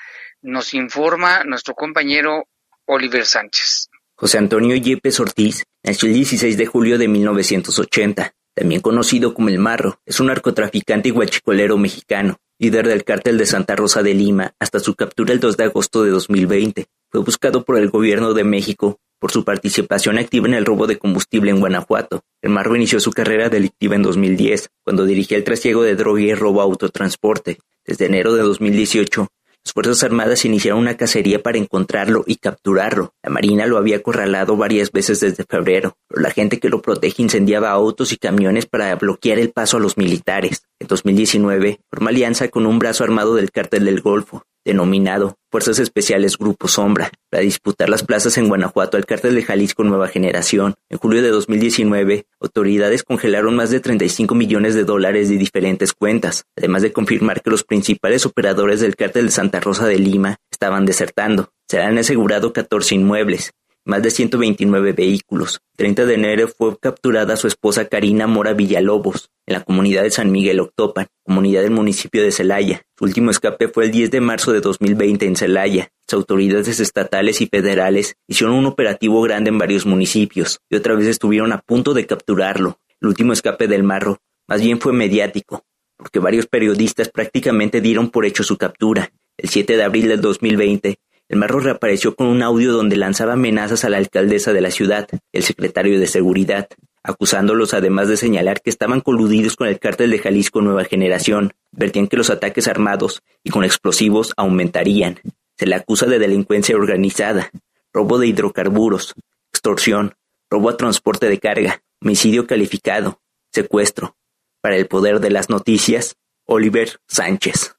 [0.43, 2.49] nos informa nuestro compañero
[2.85, 3.89] Oliver Sánchez.
[4.15, 9.59] José Antonio Yepes Ortiz nació el 16 de julio de 1980, también conocido como El
[9.59, 14.55] Marro, es un narcotraficante y guachicolero mexicano, líder del cártel de Santa Rosa de Lima
[14.59, 16.87] hasta su captura el 2 de agosto de 2020.
[17.11, 20.99] Fue buscado por el gobierno de México por su participación activa en el robo de
[20.99, 22.23] combustible en Guanajuato.
[22.43, 26.35] El Marro inició su carrera delictiva en 2010, cuando dirigía el trasiego de droga y
[26.35, 27.59] robo autotransporte.
[27.85, 29.29] Desde enero de 2018,
[29.69, 33.13] las Fuerzas Armadas iniciaron una cacería para encontrarlo y capturarlo.
[33.23, 37.23] La Marina lo había acorralado varias veces desde febrero, pero la gente que lo protege
[37.23, 40.63] incendiaba autos y camiones para bloquear el paso a los militares.
[40.81, 46.37] En 2019, formó alianza con un brazo armado del cártel del Golfo, denominado Fuerzas Especiales
[46.37, 50.75] Grupo Sombra, para disputar las plazas en Guanajuato al cártel de Jalisco Nueva Generación.
[50.91, 56.45] En julio de 2019, autoridades congelaron más de 35 millones de dólares de diferentes cuentas,
[56.55, 60.85] además de confirmar que los principales operadores del cártel de Santa Rosa de Lima estaban
[60.85, 61.49] desertando.
[61.67, 63.53] Se han asegurado 14 inmuebles,
[63.89, 65.61] más de 129 vehículos.
[65.77, 70.31] 30 de enero fue capturada su esposa Karina Mora Villalobos, en la comunidad de San
[70.31, 72.83] Miguel Octopan, comunidad del municipio de Celaya.
[72.99, 75.91] Su último escape fue el 10 de marzo de 2020 en Celaya.
[76.07, 81.07] Las autoridades estatales y federales hicieron un operativo grande en varios municipios y otra vez
[81.07, 82.79] estuvieron a punto de capturarlo.
[83.01, 85.65] El último escape del marro más bien fue mediático,
[85.97, 89.13] porque varios periodistas prácticamente dieron por hecho su captura.
[89.39, 93.85] El 7 de abril del 2020, el marro reapareció con un audio donde lanzaba amenazas
[93.85, 96.69] a la alcaldesa de la ciudad, el secretario de Seguridad,
[97.03, 101.53] acusándolos además de señalar que estaban coludidos con el cártel de Jalisco Nueva Generación.
[101.71, 105.21] Vertían que los ataques armados y con explosivos aumentarían.
[105.59, 107.51] Se le acusa de delincuencia organizada,
[107.93, 109.15] robo de hidrocarburos,
[109.53, 110.15] extorsión,
[110.51, 113.21] robo a transporte de carga, homicidio calificado,
[113.53, 114.17] secuestro.
[114.63, 117.78] Para el poder de las noticias, Oliver Sánchez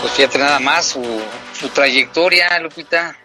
[0.00, 1.02] pues fíjate nada más su,
[1.52, 3.16] su trayectoria, Lupita.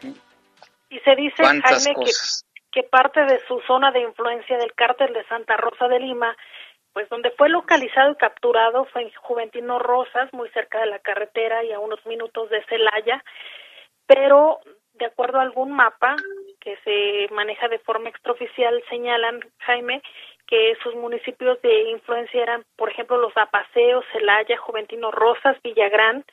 [0.90, 2.12] Y se dice, Jaime, que,
[2.72, 6.36] que parte de su zona de influencia del cártel de Santa Rosa de Lima,
[6.94, 11.64] pues donde fue localizado y capturado fue en Juventino Rosas, muy cerca de la carretera
[11.64, 13.24] y a unos minutos de Celaya,
[14.06, 14.60] pero
[14.94, 16.16] de acuerdo a algún mapa
[16.60, 20.02] que se maneja de forma extraoficial, señalan, Jaime,
[20.48, 26.24] que sus municipios de influencia eran, por ejemplo, los Apaseos, Celaya, Juventino Rosas, Villagrán,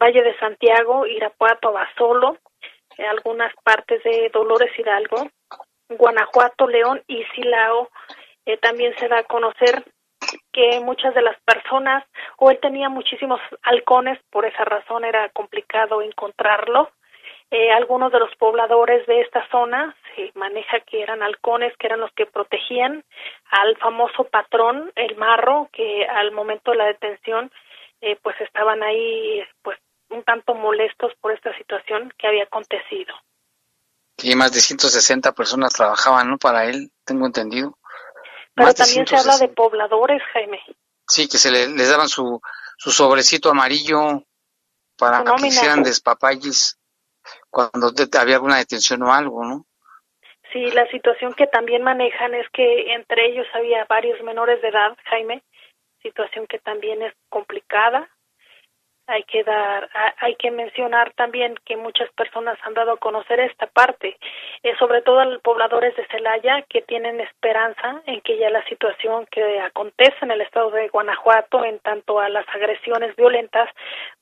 [0.00, 2.38] Valle de Santiago, Irapuato, Abasolo,
[3.06, 5.28] algunas partes de Dolores Hidalgo,
[5.88, 7.90] Guanajuato, León y Silao.
[8.46, 9.84] Eh, también se da a conocer
[10.52, 12.04] que muchas de las personas,
[12.38, 16.90] o él tenía muchísimos halcones, por esa razón era complicado encontrarlo.
[17.50, 22.00] Eh, algunos de los pobladores de esta zona se maneja que eran halcones, que eran
[22.00, 23.04] los que protegían
[23.50, 27.50] al famoso patrón, el marro, que al momento de la detención,
[28.00, 29.78] eh, pues estaban ahí, pues
[30.10, 33.14] un tanto molestos por esta situación que había acontecido.
[34.22, 36.38] Y más de 160 personas trabajaban, ¿no?
[36.38, 37.78] Para él, tengo entendido.
[38.54, 40.60] Pero también se habla de pobladores, Jaime.
[41.06, 42.40] Sí, que se le, les daban su,
[42.76, 44.24] su sobrecito amarillo
[44.98, 46.78] para que hicieran despapalles
[47.50, 49.64] cuando había alguna detención o algo, ¿no?
[50.52, 54.96] Sí, la situación que también manejan es que entre ellos había varios menores de edad,
[55.04, 55.44] Jaime,
[56.02, 58.08] situación que también es complicada
[59.08, 63.66] hay que dar hay que mencionar también que muchas personas han dado a conocer esta
[63.66, 64.16] parte
[64.62, 68.64] eh, sobre todo a los pobladores de Celaya que tienen esperanza en que ya la
[68.66, 73.68] situación que acontece en el estado de Guanajuato en tanto a las agresiones violentas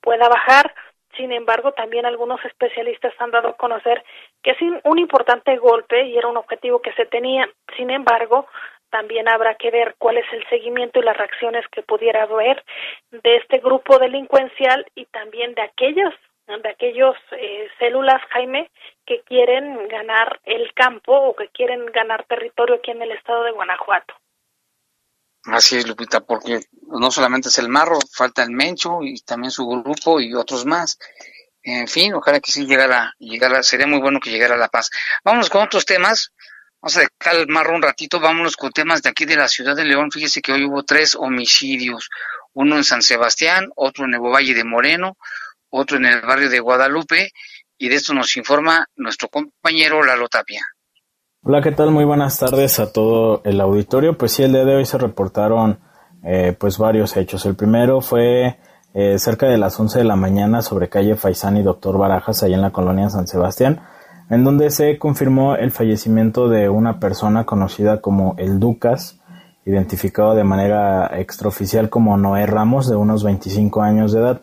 [0.01, 0.73] pueda bajar
[1.15, 4.03] sin embargo, también algunos especialistas han dado a conocer
[4.43, 7.49] que es un importante golpe y era un objetivo que se tenía.
[7.75, 8.47] Sin embargo,
[8.89, 12.63] también habrá que ver cuál es el seguimiento y las reacciones que pudiera haber
[13.11, 16.13] de este grupo delincuencial y también de aquellos
[16.47, 18.71] de aquellos eh, células Jaime
[19.05, 23.51] que quieren ganar el campo o que quieren ganar territorio aquí en el estado de
[23.51, 24.13] Guanajuato.
[25.43, 29.67] Así es, Lupita, porque no solamente es el marro, falta el Mencho y también su
[29.67, 30.97] grupo y otros más.
[31.63, 34.89] En fin, ojalá que sí llegara, llegara, sería muy bueno que llegara la paz.
[35.23, 36.33] Vamos con otros temas.
[36.87, 39.75] Vamos a dejar el marro un ratito, vámonos con temas de aquí de la ciudad
[39.75, 40.09] de León.
[40.09, 42.07] Fíjese que hoy hubo tres homicidios,
[42.53, 45.17] uno en San Sebastián, otro en el Valle de Moreno,
[45.69, 47.31] otro en el barrio de Guadalupe,
[47.77, 50.61] y de esto nos informa nuestro compañero Lalo Tapia.
[51.43, 51.91] Hola, ¿qué tal?
[51.91, 54.17] Muy buenas tardes a todo el auditorio.
[54.17, 55.81] Pues sí, el día de hoy se reportaron
[56.23, 57.45] eh, pues varios hechos.
[57.45, 58.59] El primero fue
[58.93, 62.55] eh, cerca de las 11 de la mañana sobre calle Faisán y Doctor Barajas, allá
[62.55, 63.81] en la colonia San Sebastián
[64.29, 69.19] en donde se confirmó el fallecimiento de una persona conocida como el Ducas,
[69.65, 74.41] identificado de manera extraoficial como Noé Ramos, de unos 25 años de edad.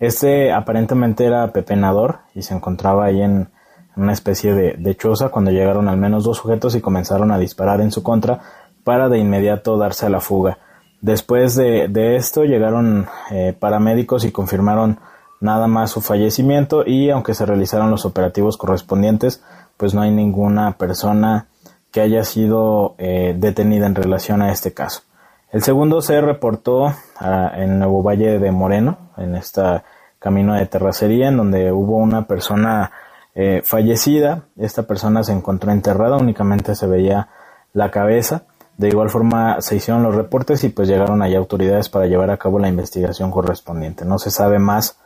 [0.00, 3.48] Este aparentemente era pepenador y se encontraba ahí en
[3.96, 7.92] una especie de, choza cuando llegaron al menos dos sujetos y comenzaron a disparar en
[7.92, 8.40] su contra
[8.82, 10.58] para de inmediato darse a la fuga.
[11.00, 14.98] Después de, esto llegaron eh, paramédicos y confirmaron
[15.44, 19.42] nada más su fallecimiento y aunque se realizaron los operativos correspondientes,
[19.76, 21.48] pues no hay ninguna persona
[21.92, 25.02] que haya sido eh, detenida en relación a este caso.
[25.52, 29.62] El segundo se reportó ah, en Nuevo Valle de Moreno, en este
[30.18, 32.90] camino de terracería, en donde hubo una persona
[33.34, 34.44] eh, fallecida.
[34.56, 37.28] Esta persona se encontró enterrada, únicamente se veía
[37.74, 38.44] la cabeza.
[38.78, 42.38] De igual forma se hicieron los reportes y pues llegaron allá autoridades para llevar a
[42.38, 44.04] cabo la investigación correspondiente.
[44.04, 44.98] No se sabe más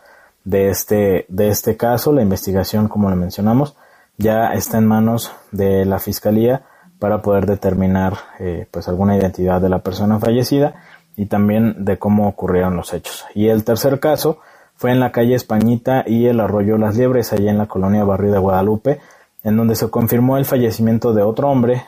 [0.44, 2.12] de este, de este caso.
[2.12, 3.76] La investigación, como le mencionamos,
[4.16, 6.62] ya está en manos de la Fiscalía
[6.98, 10.74] para poder determinar eh, pues alguna identidad de la persona fallecida
[11.16, 13.24] y también de cómo ocurrieron los hechos.
[13.34, 14.40] Y el tercer caso
[14.74, 18.32] fue en la calle Españita y el arroyo Las Liebres, allá en la colonia Barrio
[18.32, 19.00] de Guadalupe,
[19.42, 21.82] en donde se confirmó el fallecimiento de otro hombre,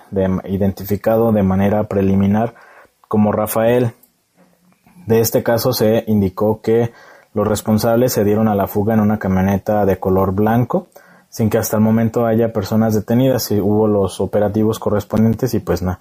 [0.45, 2.55] identificado de manera preliminar
[3.07, 3.93] como Rafael.
[5.07, 6.93] De este caso se indicó que
[7.33, 10.89] los responsables se dieron a la fuga en una camioneta de color blanco,
[11.29, 13.51] sin que hasta el momento haya personas detenidas.
[13.53, 15.99] Y hubo los operativos correspondientes y pues no,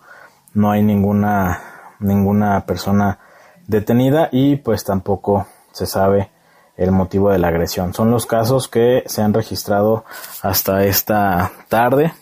[0.53, 1.59] no hay ninguna,
[1.99, 3.19] ninguna persona
[3.67, 6.31] detenida y pues tampoco se sabe
[6.75, 7.93] el motivo de la agresión.
[7.93, 10.05] Son los casos que se han registrado
[10.41, 12.13] hasta esta tarde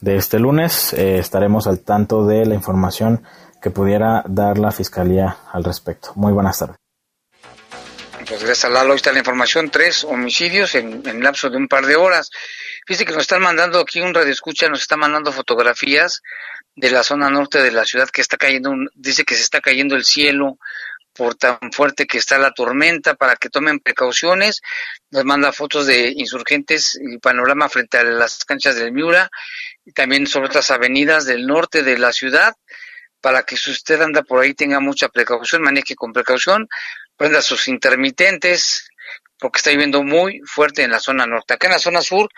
[0.00, 0.92] de este lunes.
[0.92, 3.22] Eh, estaremos al tanto de la información
[3.60, 6.12] que pudiera dar la Fiscalía al respecto.
[6.14, 6.87] Muy buenas tardes.
[8.28, 11.86] Pues gracias Lalo, ahí está la información, tres homicidios en, en lapso de un par
[11.86, 12.30] de horas.
[12.86, 16.22] Fíjese que nos están mandando aquí un radio escucha, nos está mandando fotografías
[16.76, 19.96] de la zona norte de la ciudad que está cayendo, dice que se está cayendo
[19.96, 20.58] el cielo
[21.14, 24.60] por tan fuerte que está la tormenta, para que tomen precauciones.
[25.10, 29.30] Nos manda fotos de insurgentes y panorama frente a las canchas del Miura
[29.86, 32.54] y también sobre otras avenidas del norte de la ciudad,
[33.22, 36.68] para que si usted anda por ahí tenga mucha precaución, maneje con precaución
[37.18, 38.88] prenda sus intermitentes,
[39.38, 41.54] porque está lloviendo muy fuerte en la zona norte.
[41.54, 42.28] Acá en la zona sur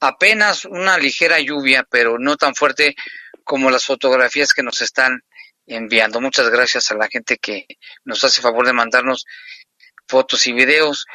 [0.00, 2.96] apenas una ligera lluvia, pero no tan fuerte
[3.44, 5.22] como las fotografías que nos están
[5.66, 6.20] enviando.
[6.20, 7.66] Muchas gracias a la gente que
[8.04, 9.24] nos hace favor de mandarnos
[10.08, 11.06] fotos y videos.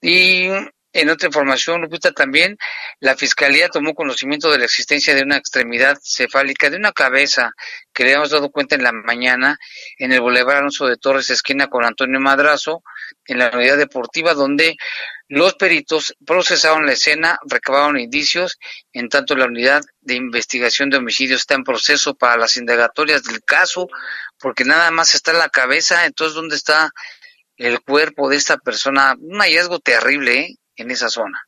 [0.00, 0.48] Y
[0.92, 2.58] en otra información, Lupita, también
[3.00, 7.52] la Fiscalía tomó conocimiento de la existencia de una extremidad cefálica de una cabeza
[7.92, 9.58] que le habíamos dado cuenta en la mañana
[9.98, 12.82] en el Boulevard Alonso de Torres, esquina con Antonio Madrazo,
[13.26, 14.76] en la unidad deportiva, donde
[15.28, 18.58] los peritos procesaron la escena, recabaron indicios,
[18.92, 23.42] en tanto la unidad de investigación de homicidios está en proceso para las indagatorias del
[23.42, 23.88] caso,
[24.38, 26.90] porque nada más está en la cabeza, entonces ¿dónde está
[27.56, 29.14] el cuerpo de esta persona?
[29.18, 30.56] Un hallazgo terrible, ¿eh?
[30.82, 31.40] En esa zona.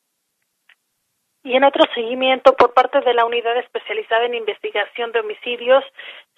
[1.43, 5.85] Y en otro seguimiento por parte de la Unidad Especializada en Investigación de Homicidios,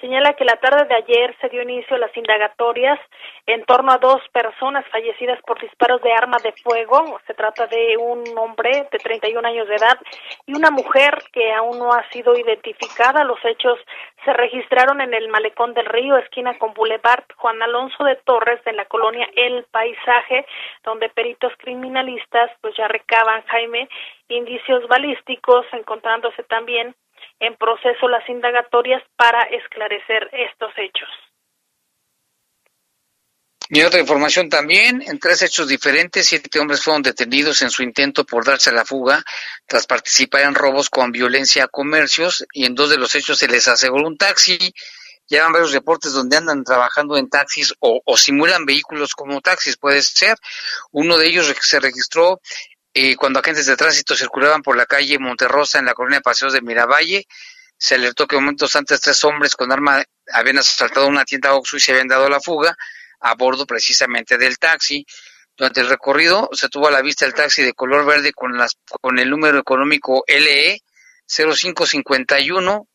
[0.01, 2.99] señala que la tarde de ayer se dio inicio a las indagatorias
[3.47, 7.18] en torno a dos personas fallecidas por disparos de arma de fuego.
[7.26, 9.99] Se trata de un hombre de 31 años de edad
[10.47, 13.24] y una mujer que aún no ha sido identificada.
[13.24, 13.78] Los hechos
[14.24, 18.72] se registraron en el Malecón del Río, esquina con Boulevard Juan Alonso de Torres, de
[18.72, 20.47] la colonia El Paisaje,
[20.84, 23.88] donde peritos criminalistas pues ya recaban, Jaime,
[24.28, 26.94] indicios balísticos, encontrándose también
[27.41, 31.09] en proceso las indagatorias para esclarecer estos hechos.
[33.68, 38.24] Y otra información también, en tres hechos diferentes, siete hombres fueron detenidos en su intento
[38.24, 39.24] por darse a la fuga
[39.66, 43.49] tras participar en robos con violencia a comercios y en dos de los hechos se
[43.49, 44.57] les aseguró un taxi.
[45.26, 50.01] Llevan varios reportes donde andan trabajando en taxis o, o simulan vehículos como taxis, puede
[50.01, 50.37] ser.
[50.93, 52.41] Uno de ellos se registró
[52.99, 56.55] y cuando agentes de tránsito circulaban por la calle Monterrosa en la colonia de Paseos
[56.55, 57.26] de Miravalle,
[57.76, 61.80] se alertó que momentos antes tres hombres con arma habían asaltado una tienda Oxxo y
[61.80, 62.74] se habían dado la fuga
[63.20, 65.05] a bordo precisamente del taxi.
[65.59, 68.78] Durante el recorrido se tuvo a la vista el taxi de color verde con, las,
[69.03, 70.80] con el número económico LE
[71.26, 72.88] 0551,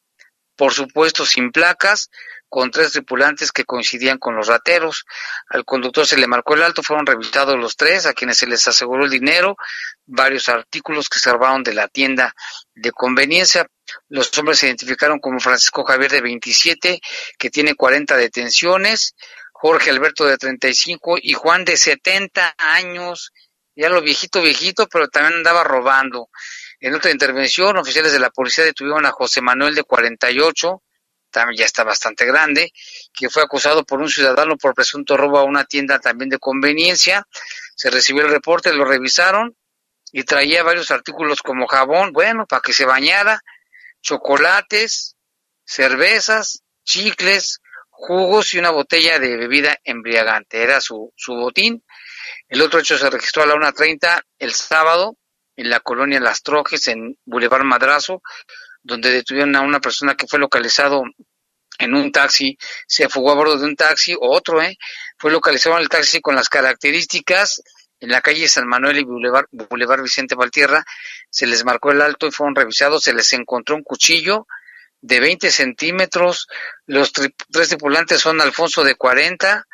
[0.56, 2.10] por supuesto sin placas,
[2.52, 5.06] con tres tripulantes que coincidían con los rateros.
[5.48, 8.68] Al conductor se le marcó el alto, fueron revisados los tres, a quienes se les
[8.68, 9.56] aseguró el dinero,
[10.06, 12.36] varios artículos que se robaron de la tienda
[12.76, 13.66] de conveniencia.
[14.10, 17.00] Los hombres se identificaron como Francisco Javier de 27,
[17.40, 19.16] que tiene 40 detenciones,
[19.54, 23.32] Jorge Alberto de 35 y Juan de 70 años,
[23.78, 26.28] ya lo viejito, viejito, pero también andaba robando.
[26.82, 30.84] En otra intervención, oficiales de la policía detuvieron a José Manuel de 48,
[31.32, 32.72] también ya está bastante grande,
[33.14, 37.28] que fue acusado por un ciudadano por presunto robo a una tienda también de conveniencia.
[37.76, 39.56] Se recibió el reporte, lo revisaron
[40.12, 43.42] y traía varios artículos como jabón, bueno, para que se bañara,
[44.02, 45.16] chocolates,
[45.66, 50.62] cervezas, chicles, jugos y una botella de bebida embriagante.
[50.62, 51.84] Era su, su botín.
[52.50, 55.18] El otro hecho se registró a la 1.30 el sábado
[55.56, 58.22] en la colonia Las Trojes, en Boulevard Madrazo,
[58.84, 61.04] donde detuvieron a una persona que fue localizado
[61.78, 62.58] en un taxi,
[62.88, 64.78] se fugó a bordo de un taxi, o otro, ¿eh?
[65.18, 67.62] Fue localizado en el taxi con las características
[68.02, 70.84] en la calle San Manuel y Boulevard, Vicente Valtierra,
[71.30, 74.48] se les marcó el alto y fueron revisados, se les encontró un cuchillo
[75.02, 76.48] de 20 centímetros,
[76.88, 79.66] los tres tripulantes son Alfonso de 40,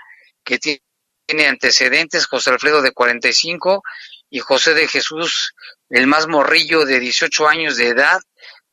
[0.44, 3.82] que tiene antecedentes, José Alfredo de 45
[4.30, 5.54] y José de Jesús,
[5.90, 8.22] el más morrillo de 18 años de edad.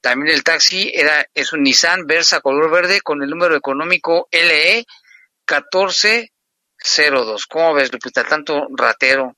[0.05, 4.85] También el taxi era, es un Nissan Versa color verde con el número económico LE
[5.49, 7.47] 1402.
[7.47, 8.23] ¿Cómo ves, Lupita?
[8.23, 9.35] Tanto ratero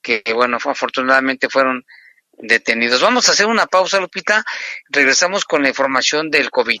[0.00, 1.84] que, bueno, afortunadamente fueron
[2.30, 3.02] detenidos.
[3.02, 4.44] Vamos a hacer una pausa, Lupita.
[4.88, 6.80] Regresamos con la información del COVID.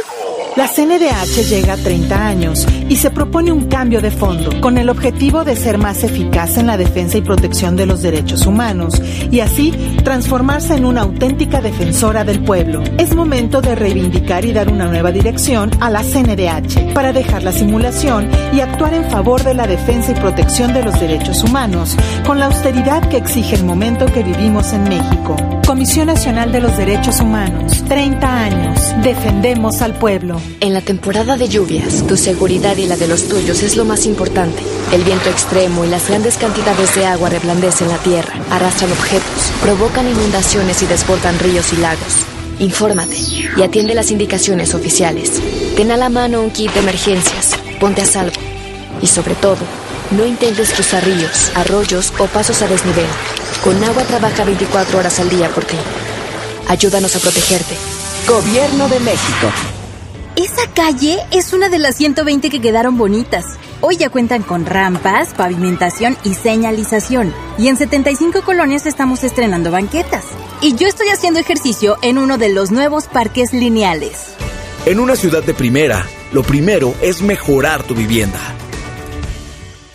[0.57, 4.89] la CNDH llega a 30 años y se propone un cambio de fondo con el
[4.89, 9.39] objetivo de ser más eficaz en la defensa y protección de los derechos humanos y
[9.39, 9.71] así
[10.03, 12.83] transformarse en una auténtica defensora del pueblo.
[12.97, 17.53] Es momento de reivindicar y dar una nueva dirección a la CNDH para dejar la
[17.53, 21.95] simulación y actuar en favor de la defensa y protección de los derechos humanos
[22.25, 25.37] con la austeridad que exige el momento que vivimos en México.
[25.65, 30.40] Comisión Nacional de los Derechos Humanos, 30 años, defendemos al pueblo.
[30.59, 34.05] En la temporada de lluvias, tu seguridad y la de los tuyos es lo más
[34.05, 34.61] importante.
[34.91, 40.07] El viento extremo y las grandes cantidades de agua reblandecen la tierra, arrastran objetos, provocan
[40.07, 42.25] inundaciones y desbordan ríos y lagos.
[42.59, 43.17] Infórmate
[43.57, 45.41] y atiende las indicaciones oficiales.
[45.75, 48.39] Ten a la mano un kit de emergencias, ponte a salvo.
[49.01, 49.57] Y sobre todo,
[50.11, 53.07] no intentes cruzar ríos, arroyos o pasos a desnivel.
[53.63, 55.77] Con agua trabaja 24 horas al día por ti.
[56.67, 57.75] Ayúdanos a protegerte.
[58.27, 59.47] Gobierno de México.
[60.37, 63.43] Esa calle es una de las 120 que quedaron bonitas.
[63.81, 67.33] Hoy ya cuentan con rampas, pavimentación y señalización.
[67.57, 70.23] Y en 75 colonias estamos estrenando banquetas.
[70.61, 74.33] Y yo estoy haciendo ejercicio en uno de los nuevos parques lineales.
[74.85, 78.39] En una ciudad de primera, lo primero es mejorar tu vivienda.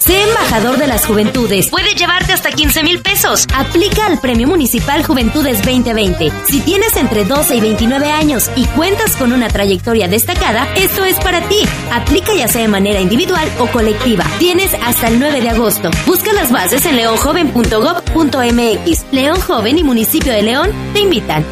[0.07, 1.69] Sé embajador de las juventudes.
[1.69, 3.45] Puede llevarte hasta 15 mil pesos.
[3.55, 6.31] Aplica al Premio Municipal Juventudes 2020.
[6.49, 11.19] Si tienes entre 12 y 29 años y cuentas con una trayectoria destacada, esto es
[11.19, 11.59] para ti.
[11.93, 14.25] Aplica ya sea de manera individual o colectiva.
[14.39, 15.91] Tienes hasta el 9 de agosto.
[16.07, 19.07] Busca las bases en leonjoven.gov.mx.
[19.11, 21.45] León Joven y Municipio de León te invitan.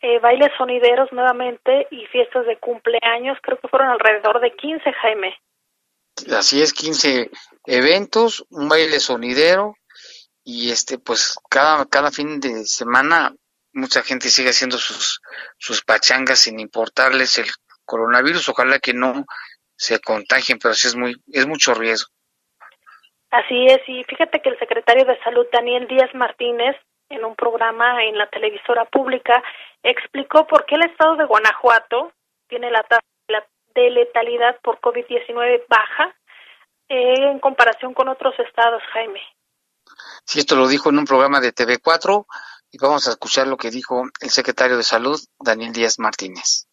[0.01, 5.37] eh, bailes sonideros nuevamente y fiestas de cumpleaños, creo que fueron alrededor de 15, Jaime
[6.37, 7.31] así es, 15
[7.67, 9.75] eventos, un baile sonidero
[10.45, 13.35] y este pues cada cada fin de semana
[13.73, 15.21] mucha gente sigue haciendo sus
[15.59, 17.47] sus pachangas sin importarles el
[17.85, 19.25] coronavirus, ojalá que no
[19.77, 22.11] se contagien, pero sí es muy es mucho riesgo.
[23.31, 26.77] Así es, y fíjate que el secretario de Salud Daniel Díaz Martínez
[27.09, 29.43] en un programa en la televisora pública
[29.83, 32.13] explicó por qué el estado de Guanajuato
[32.49, 33.03] tiene la tasa
[33.75, 36.15] de letalidad por COVID-19 baja
[36.89, 39.21] eh, en comparación con otros estados, Jaime.
[40.25, 42.27] Sí, esto lo dijo en un programa de TV4
[42.71, 46.67] y vamos a escuchar lo que dijo el secretario de Salud, Daniel Díaz Martínez.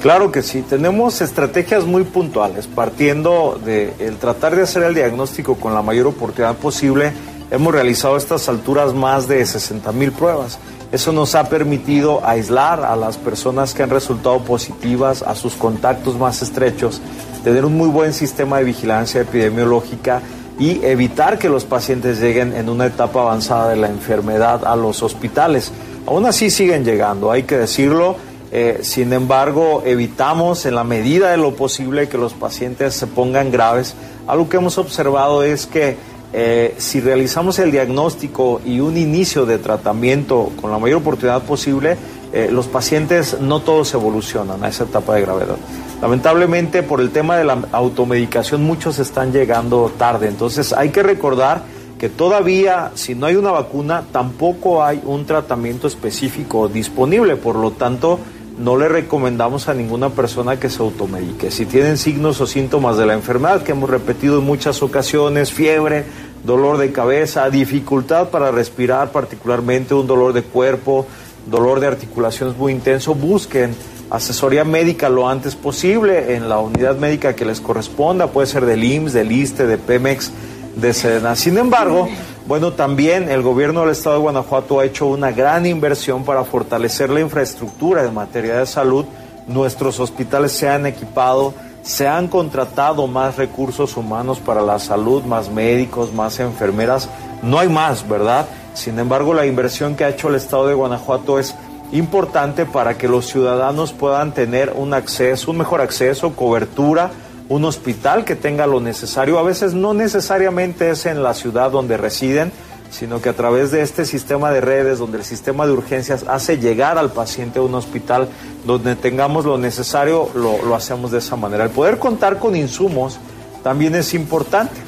[0.00, 5.58] Claro que sí, tenemos estrategias muy puntuales, partiendo de el tratar de hacer el diagnóstico
[5.58, 7.12] con la mayor oportunidad posible.
[7.50, 10.58] Hemos realizado a estas alturas más de 60 mil pruebas.
[10.92, 16.16] Eso nos ha permitido aislar a las personas que han resultado positivas, a sus contactos
[16.16, 17.00] más estrechos
[17.46, 20.20] tener un muy buen sistema de vigilancia epidemiológica
[20.58, 25.04] y evitar que los pacientes lleguen en una etapa avanzada de la enfermedad a los
[25.04, 25.70] hospitales.
[26.08, 28.16] Aún así siguen llegando, hay que decirlo.
[28.50, 33.52] Eh, sin embargo, evitamos en la medida de lo posible que los pacientes se pongan
[33.52, 33.94] graves.
[34.26, 35.96] Algo que hemos observado es que
[36.38, 41.96] eh, si realizamos el diagnóstico y un inicio de tratamiento con la mayor oportunidad posible,
[42.30, 45.56] eh, los pacientes no todos evolucionan a esa etapa de gravedad.
[46.02, 51.62] Lamentablemente por el tema de la automedicación muchos están llegando tarde, entonces hay que recordar
[51.98, 57.70] que todavía si no hay una vacuna tampoco hay un tratamiento específico disponible, por lo
[57.70, 58.20] tanto
[58.58, 61.50] no le recomendamos a ninguna persona que se automedique.
[61.50, 66.04] Si tienen signos o síntomas de la enfermedad que hemos repetido en muchas ocasiones, fiebre,
[66.46, 71.06] dolor de cabeza, dificultad para respirar, particularmente un dolor de cuerpo,
[71.46, 73.74] dolor de articulaciones muy intenso, busquen
[74.08, 78.84] asesoría médica lo antes posible en la unidad médica que les corresponda, puede ser del
[78.84, 80.30] IMSS, del ISTE, de Pemex,
[80.76, 81.34] de Sedena.
[81.34, 82.08] Sin embargo,
[82.46, 87.10] bueno, también el gobierno del estado de Guanajuato ha hecho una gran inversión para fortalecer
[87.10, 89.04] la infraestructura en materia de salud.
[89.48, 91.54] Nuestros hospitales se han equipado,
[91.86, 97.08] se han contratado más recursos humanos para la salud, más médicos, más enfermeras.
[97.42, 98.46] No hay más, ¿verdad?
[98.74, 101.54] Sin embargo, la inversión que ha hecho el estado de Guanajuato es
[101.92, 107.12] importante para que los ciudadanos puedan tener un acceso, un mejor acceso, cobertura,
[107.48, 109.38] un hospital que tenga lo necesario.
[109.38, 112.50] A veces no necesariamente es en la ciudad donde residen,
[112.90, 116.58] sino que a través de este sistema de redes, donde el sistema de urgencias hace
[116.58, 118.28] llegar al paciente a un hospital
[118.64, 121.64] donde tengamos lo necesario, lo, lo hacemos de esa manera.
[121.64, 123.18] El poder contar con insumos
[123.62, 124.80] también es importante.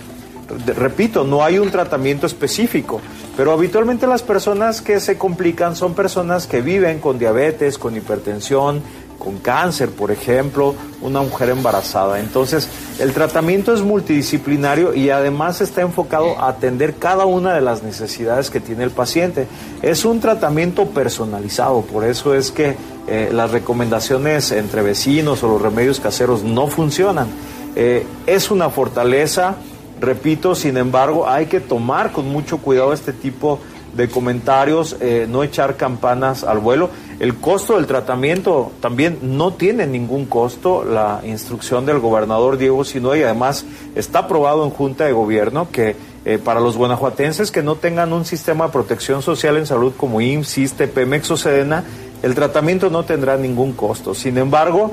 [0.76, 3.00] Repito, no hay un tratamiento específico,
[3.36, 8.82] pero habitualmente las personas que se complican son personas que viven con diabetes, con hipertensión,
[9.18, 12.18] con cáncer, por ejemplo, una mujer embarazada.
[12.20, 12.68] Entonces,
[12.98, 18.50] el tratamiento es multidisciplinario y además está enfocado a atender cada una de las necesidades
[18.50, 19.46] que tiene el paciente.
[19.82, 22.76] Es un tratamiento personalizado, por eso es que
[23.06, 27.28] eh, las recomendaciones entre vecinos o los remedios caseros no funcionan.
[27.76, 29.54] Eh, es una fortaleza,
[30.00, 35.42] repito, sin embargo, hay que tomar con mucho cuidado este tipo de comentarios, eh, no
[35.42, 36.90] echar campanas al vuelo.
[37.18, 40.84] El costo del tratamiento también no tiene ningún costo.
[40.84, 43.64] La instrucción del gobernador Diego Sinoy además
[43.96, 48.24] está aprobado en Junta de Gobierno que eh, para los guanajuatenses que no tengan un
[48.24, 51.82] sistema de protección social en salud como IMSS, ISTE, Pemex o Sedena,
[52.22, 54.14] el tratamiento no tendrá ningún costo.
[54.14, 54.92] Sin embargo,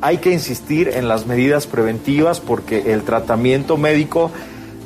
[0.00, 4.30] hay que insistir en las medidas preventivas porque el tratamiento médico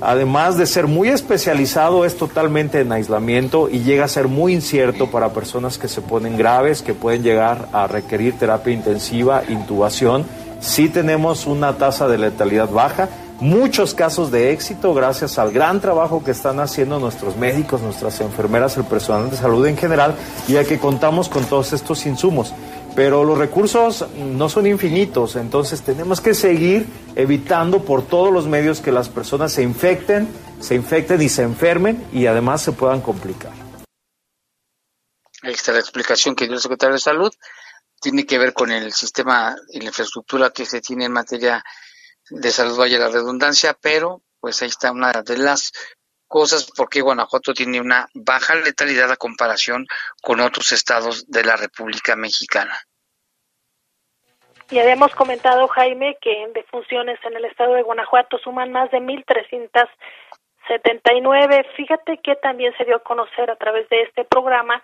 [0.00, 5.10] además de ser muy especializado, es totalmente en aislamiento y llega a ser muy incierto
[5.10, 10.24] para personas que se ponen graves, que pueden llegar a requerir terapia intensiva, intubación.
[10.60, 13.08] Sí tenemos una tasa de letalidad baja,
[13.40, 18.76] muchos casos de éxito gracias al gran trabajo que están haciendo nuestros médicos, nuestras enfermeras,
[18.76, 20.14] el personal de salud en general
[20.46, 22.52] y a que contamos con todos estos insumos
[22.94, 28.80] pero los recursos no son infinitos, entonces tenemos que seguir evitando por todos los medios
[28.80, 30.28] que las personas se infecten,
[30.60, 33.52] se infecten y se enfermen y además se puedan complicar.
[35.42, 37.32] Ahí está la explicación que dio el secretario de Salud.
[38.00, 41.64] Tiene que ver con el sistema y la infraestructura que se tiene en materia
[42.30, 45.72] de salud, vaya la redundancia, pero pues ahí está una de las
[46.30, 49.88] cosas porque Guanajuato tiene una baja letalidad a comparación
[50.22, 52.78] con otros estados de la República Mexicana.
[54.70, 58.98] Y habíamos comentado, Jaime, que en defunciones en el estado de Guanajuato suman más de
[58.98, 61.66] 1.379.
[61.76, 64.80] Fíjate que también se dio a conocer a través de este programa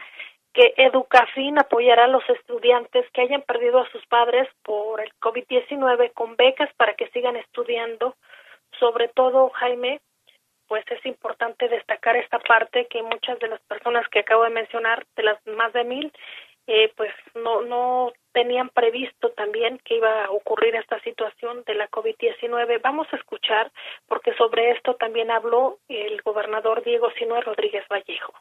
[0.52, 6.12] que Educafin apoyará a los estudiantes que hayan perdido a sus padres por el COVID-19
[6.12, 8.16] con becas para que sigan estudiando.
[8.80, 10.00] Sobre todo, Jaime,
[10.68, 15.06] pues es importante destacar esta parte que muchas de las personas que acabo de mencionar,
[15.16, 16.12] de las más de mil,
[16.66, 21.88] eh, pues no, no tenían previsto también que iba a ocurrir esta situación de la
[21.88, 22.80] COVID-19.
[22.82, 23.70] Vamos a escuchar,
[24.06, 28.34] porque sobre esto también habló el gobernador Diego Sinue Rodríguez Vallejo.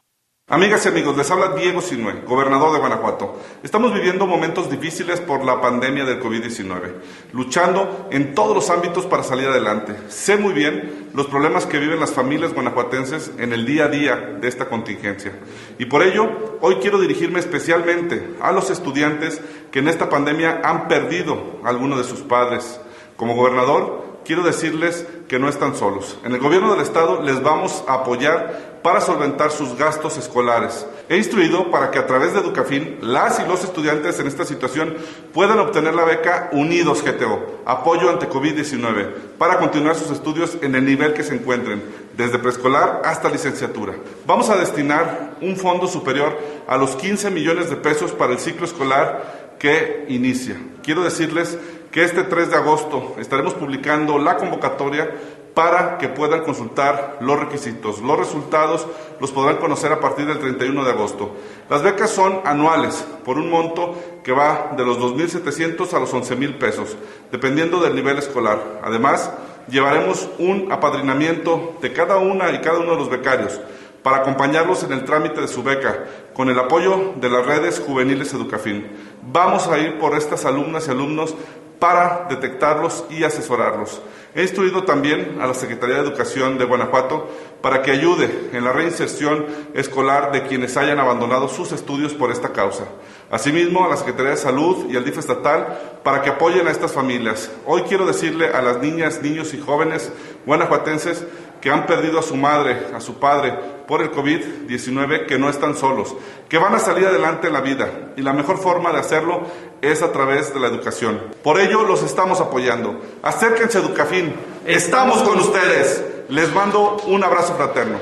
[0.48, 3.34] Amigas y amigos, les habla Diego Sinue, gobernador de Guanajuato.
[3.64, 6.92] Estamos viviendo momentos difíciles por la pandemia del COVID-19,
[7.32, 9.96] luchando en todos los ámbitos para salir adelante.
[10.06, 14.14] Sé muy bien los problemas que viven las familias guanajuatenses en el día a día
[14.40, 15.32] de esta contingencia.
[15.80, 16.30] Y por ello,
[16.60, 19.40] hoy quiero dirigirme especialmente a los estudiantes
[19.72, 22.80] que en esta pandemia han perdido a alguno de sus padres.
[23.16, 26.18] Como gobernador, quiero decirles que no están solos.
[26.24, 30.86] En el gobierno del Estado les vamos a apoyar para solventar sus gastos escolares.
[31.08, 34.94] He instruido para que a través de Educafin las y los estudiantes en esta situación
[35.34, 40.84] puedan obtener la beca Unidos GTO, apoyo ante COVID-19, para continuar sus estudios en el
[40.84, 41.82] nivel que se encuentren,
[42.16, 43.94] desde preescolar hasta licenciatura.
[44.24, 48.66] Vamos a destinar un fondo superior a los 15 millones de pesos para el ciclo
[48.66, 50.60] escolar que inicia.
[50.84, 51.58] Quiero decirles
[51.90, 55.10] que este 3 de agosto estaremos publicando la convocatoria
[55.56, 58.02] para que puedan consultar los requisitos.
[58.02, 58.86] Los resultados
[59.18, 61.34] los podrán conocer a partir del 31 de agosto.
[61.70, 66.58] Las becas son anuales por un monto que va de los 2.700 a los 11.000
[66.58, 66.94] pesos,
[67.32, 68.82] dependiendo del nivel escolar.
[68.84, 69.30] Además,
[69.70, 73.58] llevaremos un apadrinamiento de cada una y cada uno de los becarios
[74.02, 76.04] para acompañarlos en el trámite de su beca,
[76.34, 78.86] con el apoyo de las redes juveniles Educafin.
[79.32, 81.34] Vamos a ir por estas alumnas y alumnos
[81.78, 84.02] para detectarlos y asesorarlos.
[84.36, 87.26] He instruido también a la Secretaría de Educación de Guanajuato
[87.62, 92.52] para que ayude en la reinserción escolar de quienes hayan abandonado sus estudios por esta
[92.52, 92.84] causa.
[93.30, 96.92] Asimismo, a la Secretaría de Salud y al DIF estatal para que apoyen a estas
[96.92, 97.50] familias.
[97.64, 100.12] Hoy quiero decirle a las niñas, niños y jóvenes
[100.44, 101.24] guanajuatenses
[101.62, 103.54] que han perdido a su madre, a su padre
[103.86, 106.14] por el COVID-19, que no están solos,
[106.48, 109.46] que van a salir adelante en la vida y la mejor forma de hacerlo
[109.80, 111.34] es a través de la educación.
[111.42, 113.00] Por ello los estamos apoyando.
[113.22, 114.34] Acérquense a Educafin,
[114.64, 116.04] estamos con ustedes.
[116.28, 118.00] Les mando un abrazo fraterno.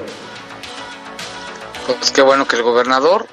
[1.86, 3.26] Pues qué bueno que el gobernador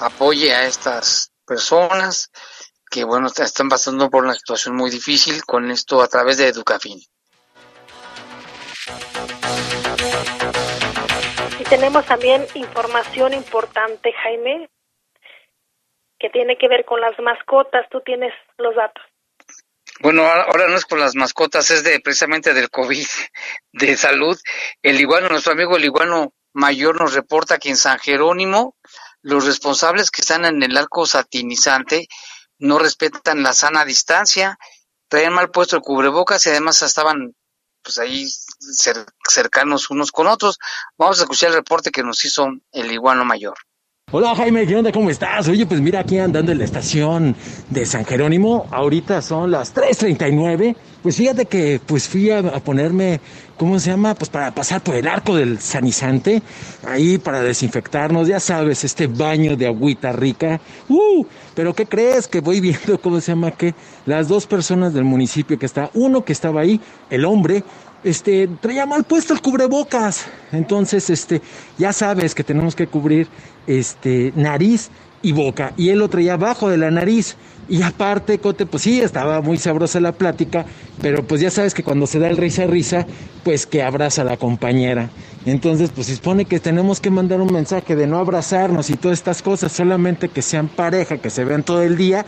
[0.00, 2.30] apoye a estas personas
[2.90, 7.00] que bueno están pasando por una situación muy difícil con esto a través de Educafin.
[11.68, 14.68] Tenemos también información importante, Jaime,
[16.18, 17.86] que tiene que ver con las mascotas.
[17.90, 19.02] Tú tienes los datos.
[20.00, 23.06] Bueno, ahora no es con las mascotas, es de precisamente del COVID,
[23.72, 24.38] de salud.
[24.82, 28.76] El iguano, nuestro amigo el iguano mayor nos reporta que en San Jerónimo
[29.22, 32.06] los responsables que están en el arco satinizante
[32.58, 34.58] no respetan la sana distancia,
[35.08, 37.34] traen mal puesto el cubrebocas y además estaban
[37.82, 38.26] pues ahí
[38.58, 40.58] cercanos unos con otros.
[40.98, 43.56] Vamos a escuchar el reporte que nos hizo el iguano mayor.
[44.12, 44.92] Hola Jaime, ¿qué onda?
[44.92, 45.48] ¿Cómo estás?
[45.48, 47.34] Oye, pues mira aquí andando en la estación
[47.70, 53.20] de San Jerónimo, ahorita son las 3.39, pues fíjate que pues fui a, ponerme,
[53.56, 54.14] ¿cómo se llama?
[54.14, 56.40] Pues para pasar por el arco del sanizante,
[56.86, 61.26] ahí para desinfectarnos, ya sabes, este baño de agüita rica, ¡uh!
[61.56, 62.28] Pero ¿qué crees?
[62.28, 63.50] Que voy viendo, ¿cómo se llama?
[63.50, 66.80] Que las dos personas del municipio que está, uno que estaba ahí,
[67.10, 67.64] el hombre,
[68.06, 70.26] este, traía mal puesto el cubrebocas.
[70.52, 71.42] Entonces, este,
[71.76, 73.26] ya sabes que tenemos que cubrir,
[73.66, 74.90] este, nariz
[75.22, 75.72] y boca.
[75.76, 77.36] Y él lo traía abajo de la nariz.
[77.68, 80.66] Y aparte, Cote, pues sí, estaba muy sabrosa la plática,
[81.02, 83.06] pero pues ya sabes que cuando se da el risa risa,
[83.42, 85.10] pues que abraza a la compañera.
[85.46, 89.18] Entonces, pues se supone que tenemos que mandar un mensaje de no abrazarnos y todas
[89.18, 92.24] estas cosas, solamente que sean pareja, que se vean todo el día,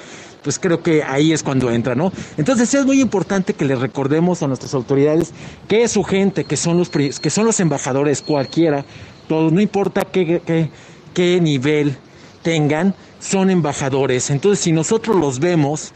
[0.49, 2.11] pues creo que ahí es cuando entra, ¿no?
[2.38, 5.34] Entonces es muy importante que le recordemos a nuestras autoridades
[5.68, 8.86] que es su gente, que son los, que son los embajadores, cualquiera,
[9.28, 10.70] todos, no importa qué, qué,
[11.12, 11.99] qué nivel
[12.40, 14.30] tengan, son embajadores.
[14.30, 15.92] Entonces, si nosotros los vemos,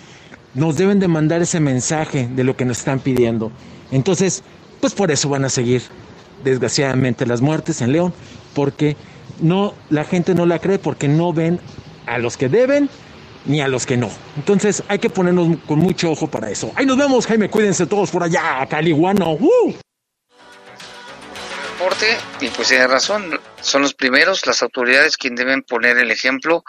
[0.53, 3.50] nos deben de mandar ese mensaje de lo que nos están pidiendo.
[3.90, 4.42] Entonces,
[4.82, 5.80] pues por eso van a seguir,
[6.44, 8.12] desgraciadamente, las muertes en León,
[8.53, 8.98] porque
[9.40, 11.59] no, la gente no la cree, porque no ven
[12.05, 12.90] a los que deben
[13.45, 14.11] ni a los que no.
[14.36, 16.72] Entonces hay que ponernos con mucho ojo para eso.
[16.74, 19.32] Ahí nos vemos, Jaime, cuídense todos por allá, Caliguano.
[19.32, 19.74] ¡Uh!
[22.40, 26.64] y pues tiene razón, son los primeros, las autoridades quienes deben poner el ejemplo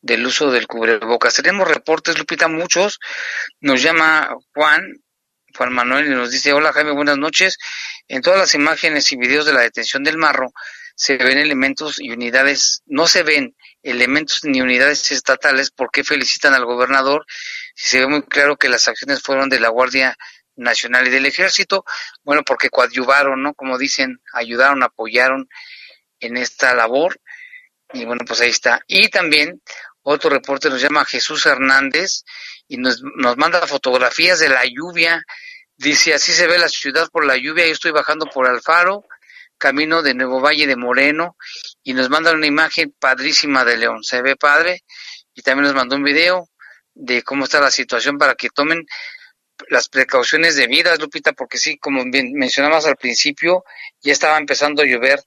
[0.00, 1.34] del uso del cubrebocas.
[1.34, 2.98] Tenemos reportes, Lupita, muchos.
[3.60, 4.94] Nos llama Juan,
[5.54, 7.58] Juan Manuel, y nos dice, hola Jaime, buenas noches.
[8.08, 10.52] En todas las imágenes y videos de la detención del marro
[10.94, 16.54] se ven elementos y unidades, no se ven elementos ni unidades estatales, ¿por qué felicitan
[16.54, 17.24] al gobernador?
[17.74, 20.16] Si se ve muy claro que las acciones fueron de la Guardia
[20.56, 21.84] Nacional y del Ejército,
[22.22, 23.54] bueno, porque coadyuvaron, ¿no?
[23.54, 25.48] Como dicen, ayudaron, apoyaron
[26.20, 27.20] en esta labor.
[27.92, 28.80] Y bueno, pues ahí está.
[28.86, 29.62] Y también
[30.02, 32.24] otro reporte nos llama Jesús Hernández
[32.66, 35.22] y nos, nos manda fotografías de la lluvia.
[35.76, 37.66] Dice, así se ve la ciudad por la lluvia.
[37.66, 39.04] Yo estoy bajando por Alfaro,
[39.58, 41.36] camino de Nuevo Valle de Moreno,
[41.82, 44.02] y nos manda una imagen padrísima de León.
[44.02, 44.82] Se ve padre.
[45.34, 46.48] Y también nos mandó un video
[46.94, 48.86] de cómo está la situación para que tomen
[49.68, 53.64] las precauciones debidas, Lupita, porque sí, como bien mencionabas al principio,
[54.00, 55.20] ya estaba empezando a llover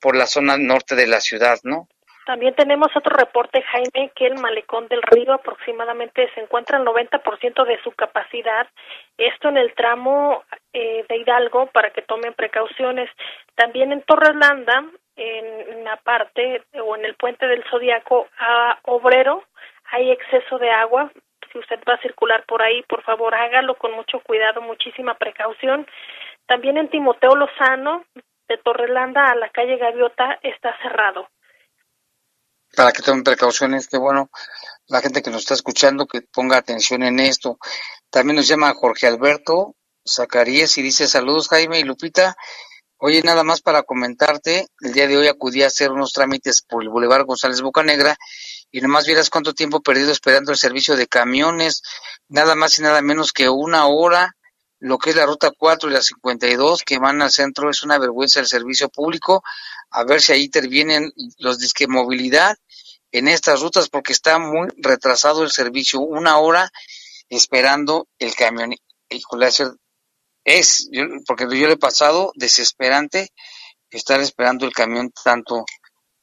[0.00, 1.88] por la zona norte de la ciudad, ¿no?
[2.28, 7.64] También tenemos otro reporte, Jaime, que el malecón del río aproximadamente se encuentra al 90%
[7.64, 8.68] de su capacidad.
[9.16, 13.08] Esto en el tramo eh, de Hidalgo para que tomen precauciones.
[13.54, 14.84] También en Torrelanda,
[15.16, 19.44] en la parte o en el puente del Zodiaco a Obrero,
[19.90, 21.10] hay exceso de agua.
[21.50, 25.86] Si usted va a circular por ahí, por favor hágalo con mucho cuidado, muchísima precaución.
[26.44, 28.04] También en Timoteo Lozano,
[28.48, 31.26] de Torrelanda a la calle Gaviota, está cerrado.
[32.76, 34.30] Para que tomen precauciones, que bueno,
[34.86, 37.58] la gente que nos está escuchando, que ponga atención en esto.
[38.10, 39.76] También nos llama Jorge Alberto
[40.08, 42.36] Zacarías y dice saludos Jaime y Lupita.
[42.96, 46.82] Oye, nada más para comentarte, el día de hoy acudí a hacer unos trámites por
[46.82, 48.16] el Boulevard González Bocanegra
[48.72, 51.82] y nomás vieras cuánto tiempo perdido esperando el servicio de camiones,
[52.28, 54.34] nada más y nada menos que una hora,
[54.80, 57.98] lo que es la ruta 4 y la 52 que van al centro, es una
[57.98, 59.44] vergüenza el servicio público,
[59.90, 62.56] a ver si ahí intervienen los disque movilidad
[63.12, 66.70] en estas rutas porque está muy retrasado el servicio, una hora
[67.28, 68.74] esperando el camión.
[69.08, 69.48] Híjole,
[70.44, 70.90] es,
[71.26, 73.32] porque yo le he pasado desesperante
[73.90, 75.64] estar esperando el camión tanto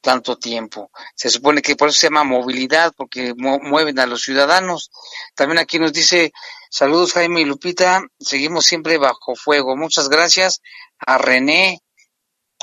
[0.06, 0.92] tanto tiempo.
[1.16, 4.92] Se supone que por eso se llama movilidad, porque mueven a los ciudadanos.
[5.34, 6.32] También aquí nos dice,
[6.70, 9.76] saludos Jaime y Lupita, seguimos siempre bajo fuego.
[9.76, 10.60] Muchas gracias
[10.98, 11.80] a René,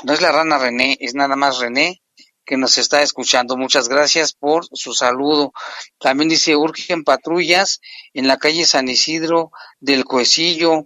[0.04, 2.02] no es la rana René, es nada más René,
[2.44, 3.56] que nos está escuchando.
[3.56, 5.52] Muchas gracias por su saludo.
[5.98, 7.80] También dice, urgen patrullas
[8.12, 9.50] en la calle San Isidro
[9.80, 10.84] del Coecillo.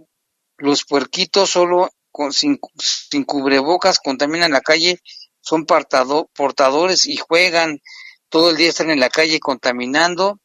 [0.57, 1.91] Los puerquitos solo
[2.31, 5.01] sin, sin cubrebocas contaminan la calle
[5.49, 7.81] son portadores y juegan,
[8.29, 10.41] todo el día están en la calle contaminando,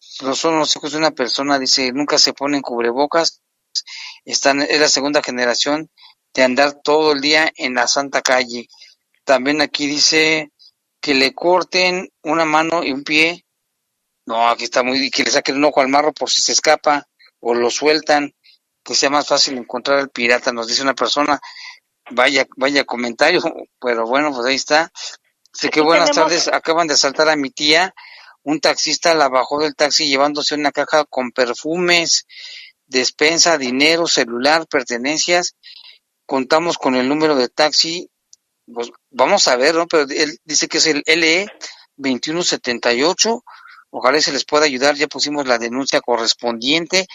[0.00, 3.42] son los hijos de una persona, dice, nunca se ponen cubrebocas,
[4.24, 5.88] están, es la segunda generación
[6.34, 8.68] de andar todo el día en la santa calle.
[9.24, 10.52] También aquí dice
[11.00, 13.44] que le corten una mano y un pie,
[14.26, 17.06] no, aquí está muy, que le saquen un ojo al marro por si se escapa,
[17.40, 18.34] o lo sueltan,
[18.82, 21.40] que sea más fácil encontrar al pirata, nos dice una persona,
[22.10, 23.40] Vaya, vaya comentario,
[23.80, 24.90] pero bueno, pues ahí está.
[25.52, 27.94] Sé que buenas tardes, acaban de asaltar a mi tía,
[28.42, 32.26] un taxista la bajó del taxi llevándose una caja con perfumes,
[32.86, 35.56] despensa, dinero, celular, pertenencias.
[36.28, 38.08] Contamos con el número de taxi,
[38.72, 39.86] pues vamos a ver, ¿no?
[39.86, 41.46] Pero él dice que es el LE
[41.96, 43.42] 2178.
[43.90, 47.06] Ojalá se les pueda ayudar, ya pusimos la denuncia correspondiente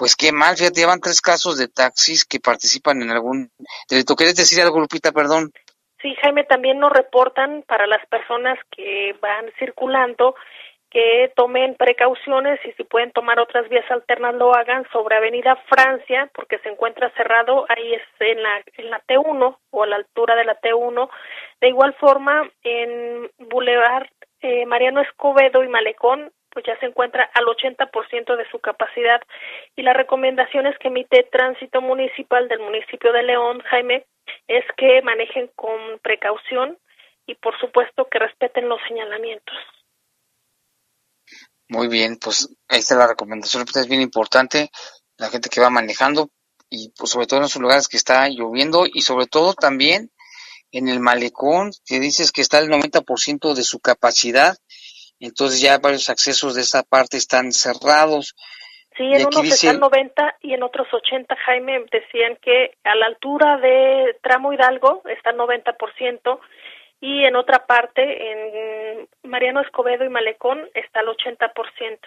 [0.00, 3.50] pues qué mal, fíjate, llevan tres casos de taxis que participan en algún
[3.86, 4.16] delito.
[4.16, 5.52] ¿Quieres decir algo, Lupita, perdón?
[6.00, 10.34] Sí, Jaime, también nos reportan para las personas que van circulando
[10.90, 16.28] que tomen precauciones y si pueden tomar otras vías alternas lo hagan sobre Avenida Francia
[16.34, 20.34] porque se encuentra cerrado ahí es en la en la T1 o a la altura
[20.34, 21.08] de la T1
[21.60, 24.08] de igual forma en Boulevard
[24.42, 29.22] eh, Mariano Escobedo y Malecón pues ya se encuentra al 80% de su capacidad
[29.76, 34.04] y las recomendaciones que emite Tránsito Municipal del municipio de León, Jaime,
[34.48, 36.76] es que manejen con precaución
[37.26, 39.56] y por supuesto que respeten los señalamientos.
[41.70, 44.70] Muy bien, pues ahí está la recomendación, es bien importante,
[45.16, 46.28] la gente que va manejando
[46.68, 50.10] y pues sobre todo en esos lugares que está lloviendo y sobre todo también
[50.72, 54.56] en el malecón, que dices que está el 90% de su capacidad,
[55.20, 58.34] entonces ya varios accesos de esta parte están cerrados.
[58.96, 63.58] Sí, en unos están 90 y en otros 80, Jaime, decían que a la altura
[63.58, 66.40] de Tramo Hidalgo está el 90%
[67.00, 71.98] y en otra parte, en Mariano Escobedo y Malecón, está el 80%.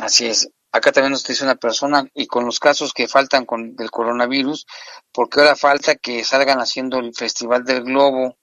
[0.00, 0.50] Así es.
[0.72, 4.66] Acá también nos dice una persona, y con los casos que faltan con del coronavirus,
[5.12, 8.38] porque ahora falta que salgan haciendo el Festival del Globo,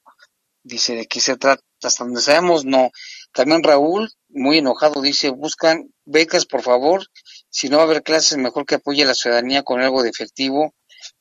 [0.62, 2.90] dice de qué se trata, hasta donde sabemos no,
[3.32, 7.06] también Raúl, muy enojado, dice, buscan becas, por favor.
[7.48, 10.10] Si no va a haber clases, mejor que apoye a la ciudadanía con algo de
[10.10, 10.72] efectivo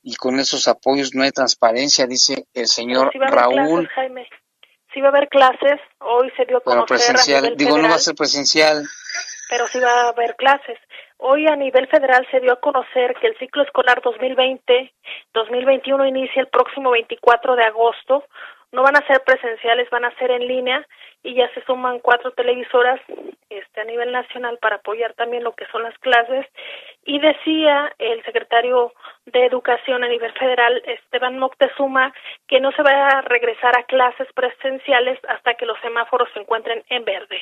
[0.01, 3.55] y con esos apoyos no hay transparencia, dice el señor Raúl.
[3.55, 4.27] Clases, Jaime.
[4.93, 7.99] Sí va a haber clases, hoy se dio a conocer presencial, digo, no va a
[7.99, 8.83] ser presencial.
[9.49, 10.77] Pero sí va a haber clases.
[11.17, 16.47] Hoy a nivel federal se dio a conocer que el ciclo escolar 2020-2021 inicia el
[16.47, 18.25] próximo 24 de agosto.
[18.71, 20.87] No van a ser presenciales, van a ser en línea
[21.23, 22.99] y ya se suman cuatro televisoras
[23.49, 26.45] este a nivel nacional para apoyar también lo que son las clases
[27.03, 28.93] y decía el secretario
[29.25, 32.13] de Educación a nivel federal Esteban Moctezuma
[32.47, 36.83] que no se va a regresar a clases presenciales hasta que los semáforos se encuentren
[36.89, 37.41] en verde.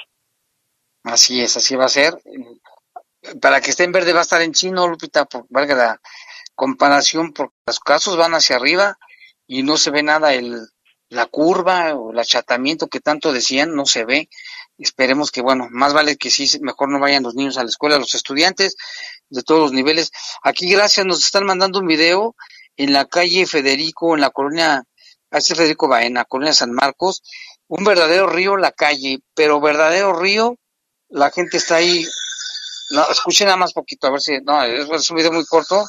[1.03, 2.13] Así es, así va a ser.
[3.41, 6.01] Para que esté en verde va a estar en chino, Lupita, por valga la
[6.55, 8.97] comparación, porque los casos van hacia arriba
[9.45, 10.67] y no se ve nada el
[11.09, 14.29] la curva o el achatamiento que tanto decían no se ve.
[14.77, 17.97] Esperemos que, bueno, más vale que sí, mejor no vayan los niños a la escuela,
[17.97, 18.75] los estudiantes
[19.29, 20.11] de todos los niveles.
[20.43, 22.35] Aquí, gracias, nos están mandando un video
[22.75, 24.83] en la calle Federico, en la colonia,
[25.31, 27.23] hace Federico Baena, colonia San Marcos,
[27.67, 30.57] un verdadero río la calle, pero verdadero río,
[31.09, 32.05] la gente está ahí,
[32.91, 35.85] no, escuchen nada más poquito, a ver si, no, es, un video muy corto,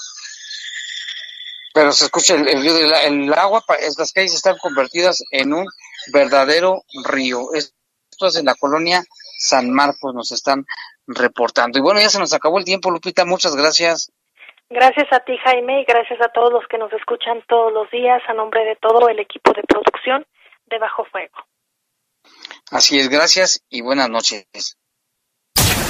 [1.74, 3.64] pero se escucha el, río, del el agua,
[3.96, 5.66] las calles están convertidas en un
[6.12, 7.52] verdadero río.
[7.54, 9.04] Esto es en la colonia
[9.38, 10.66] San Marcos, nos están
[11.06, 11.78] reportando.
[11.78, 14.12] Y bueno, ya se nos acabó el tiempo, Lupita, muchas gracias.
[14.70, 18.20] Gracias a ti, Jaime, y gracias a todos los que nos escuchan todos los días
[18.28, 20.26] a nombre de todo el equipo de producción
[20.66, 21.36] de Bajo Fuego.
[22.70, 24.77] Así es, gracias y buenas noches.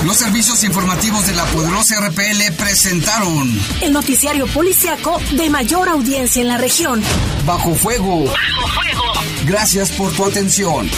[0.04, 6.48] Los servicios informativos de la poderosa RPL presentaron el noticiario policiaco de mayor audiencia en
[6.48, 7.02] la región.
[7.44, 8.24] Bajo fuego.
[8.26, 9.02] Bajo fuego.
[9.44, 10.88] Gracias por tu atención.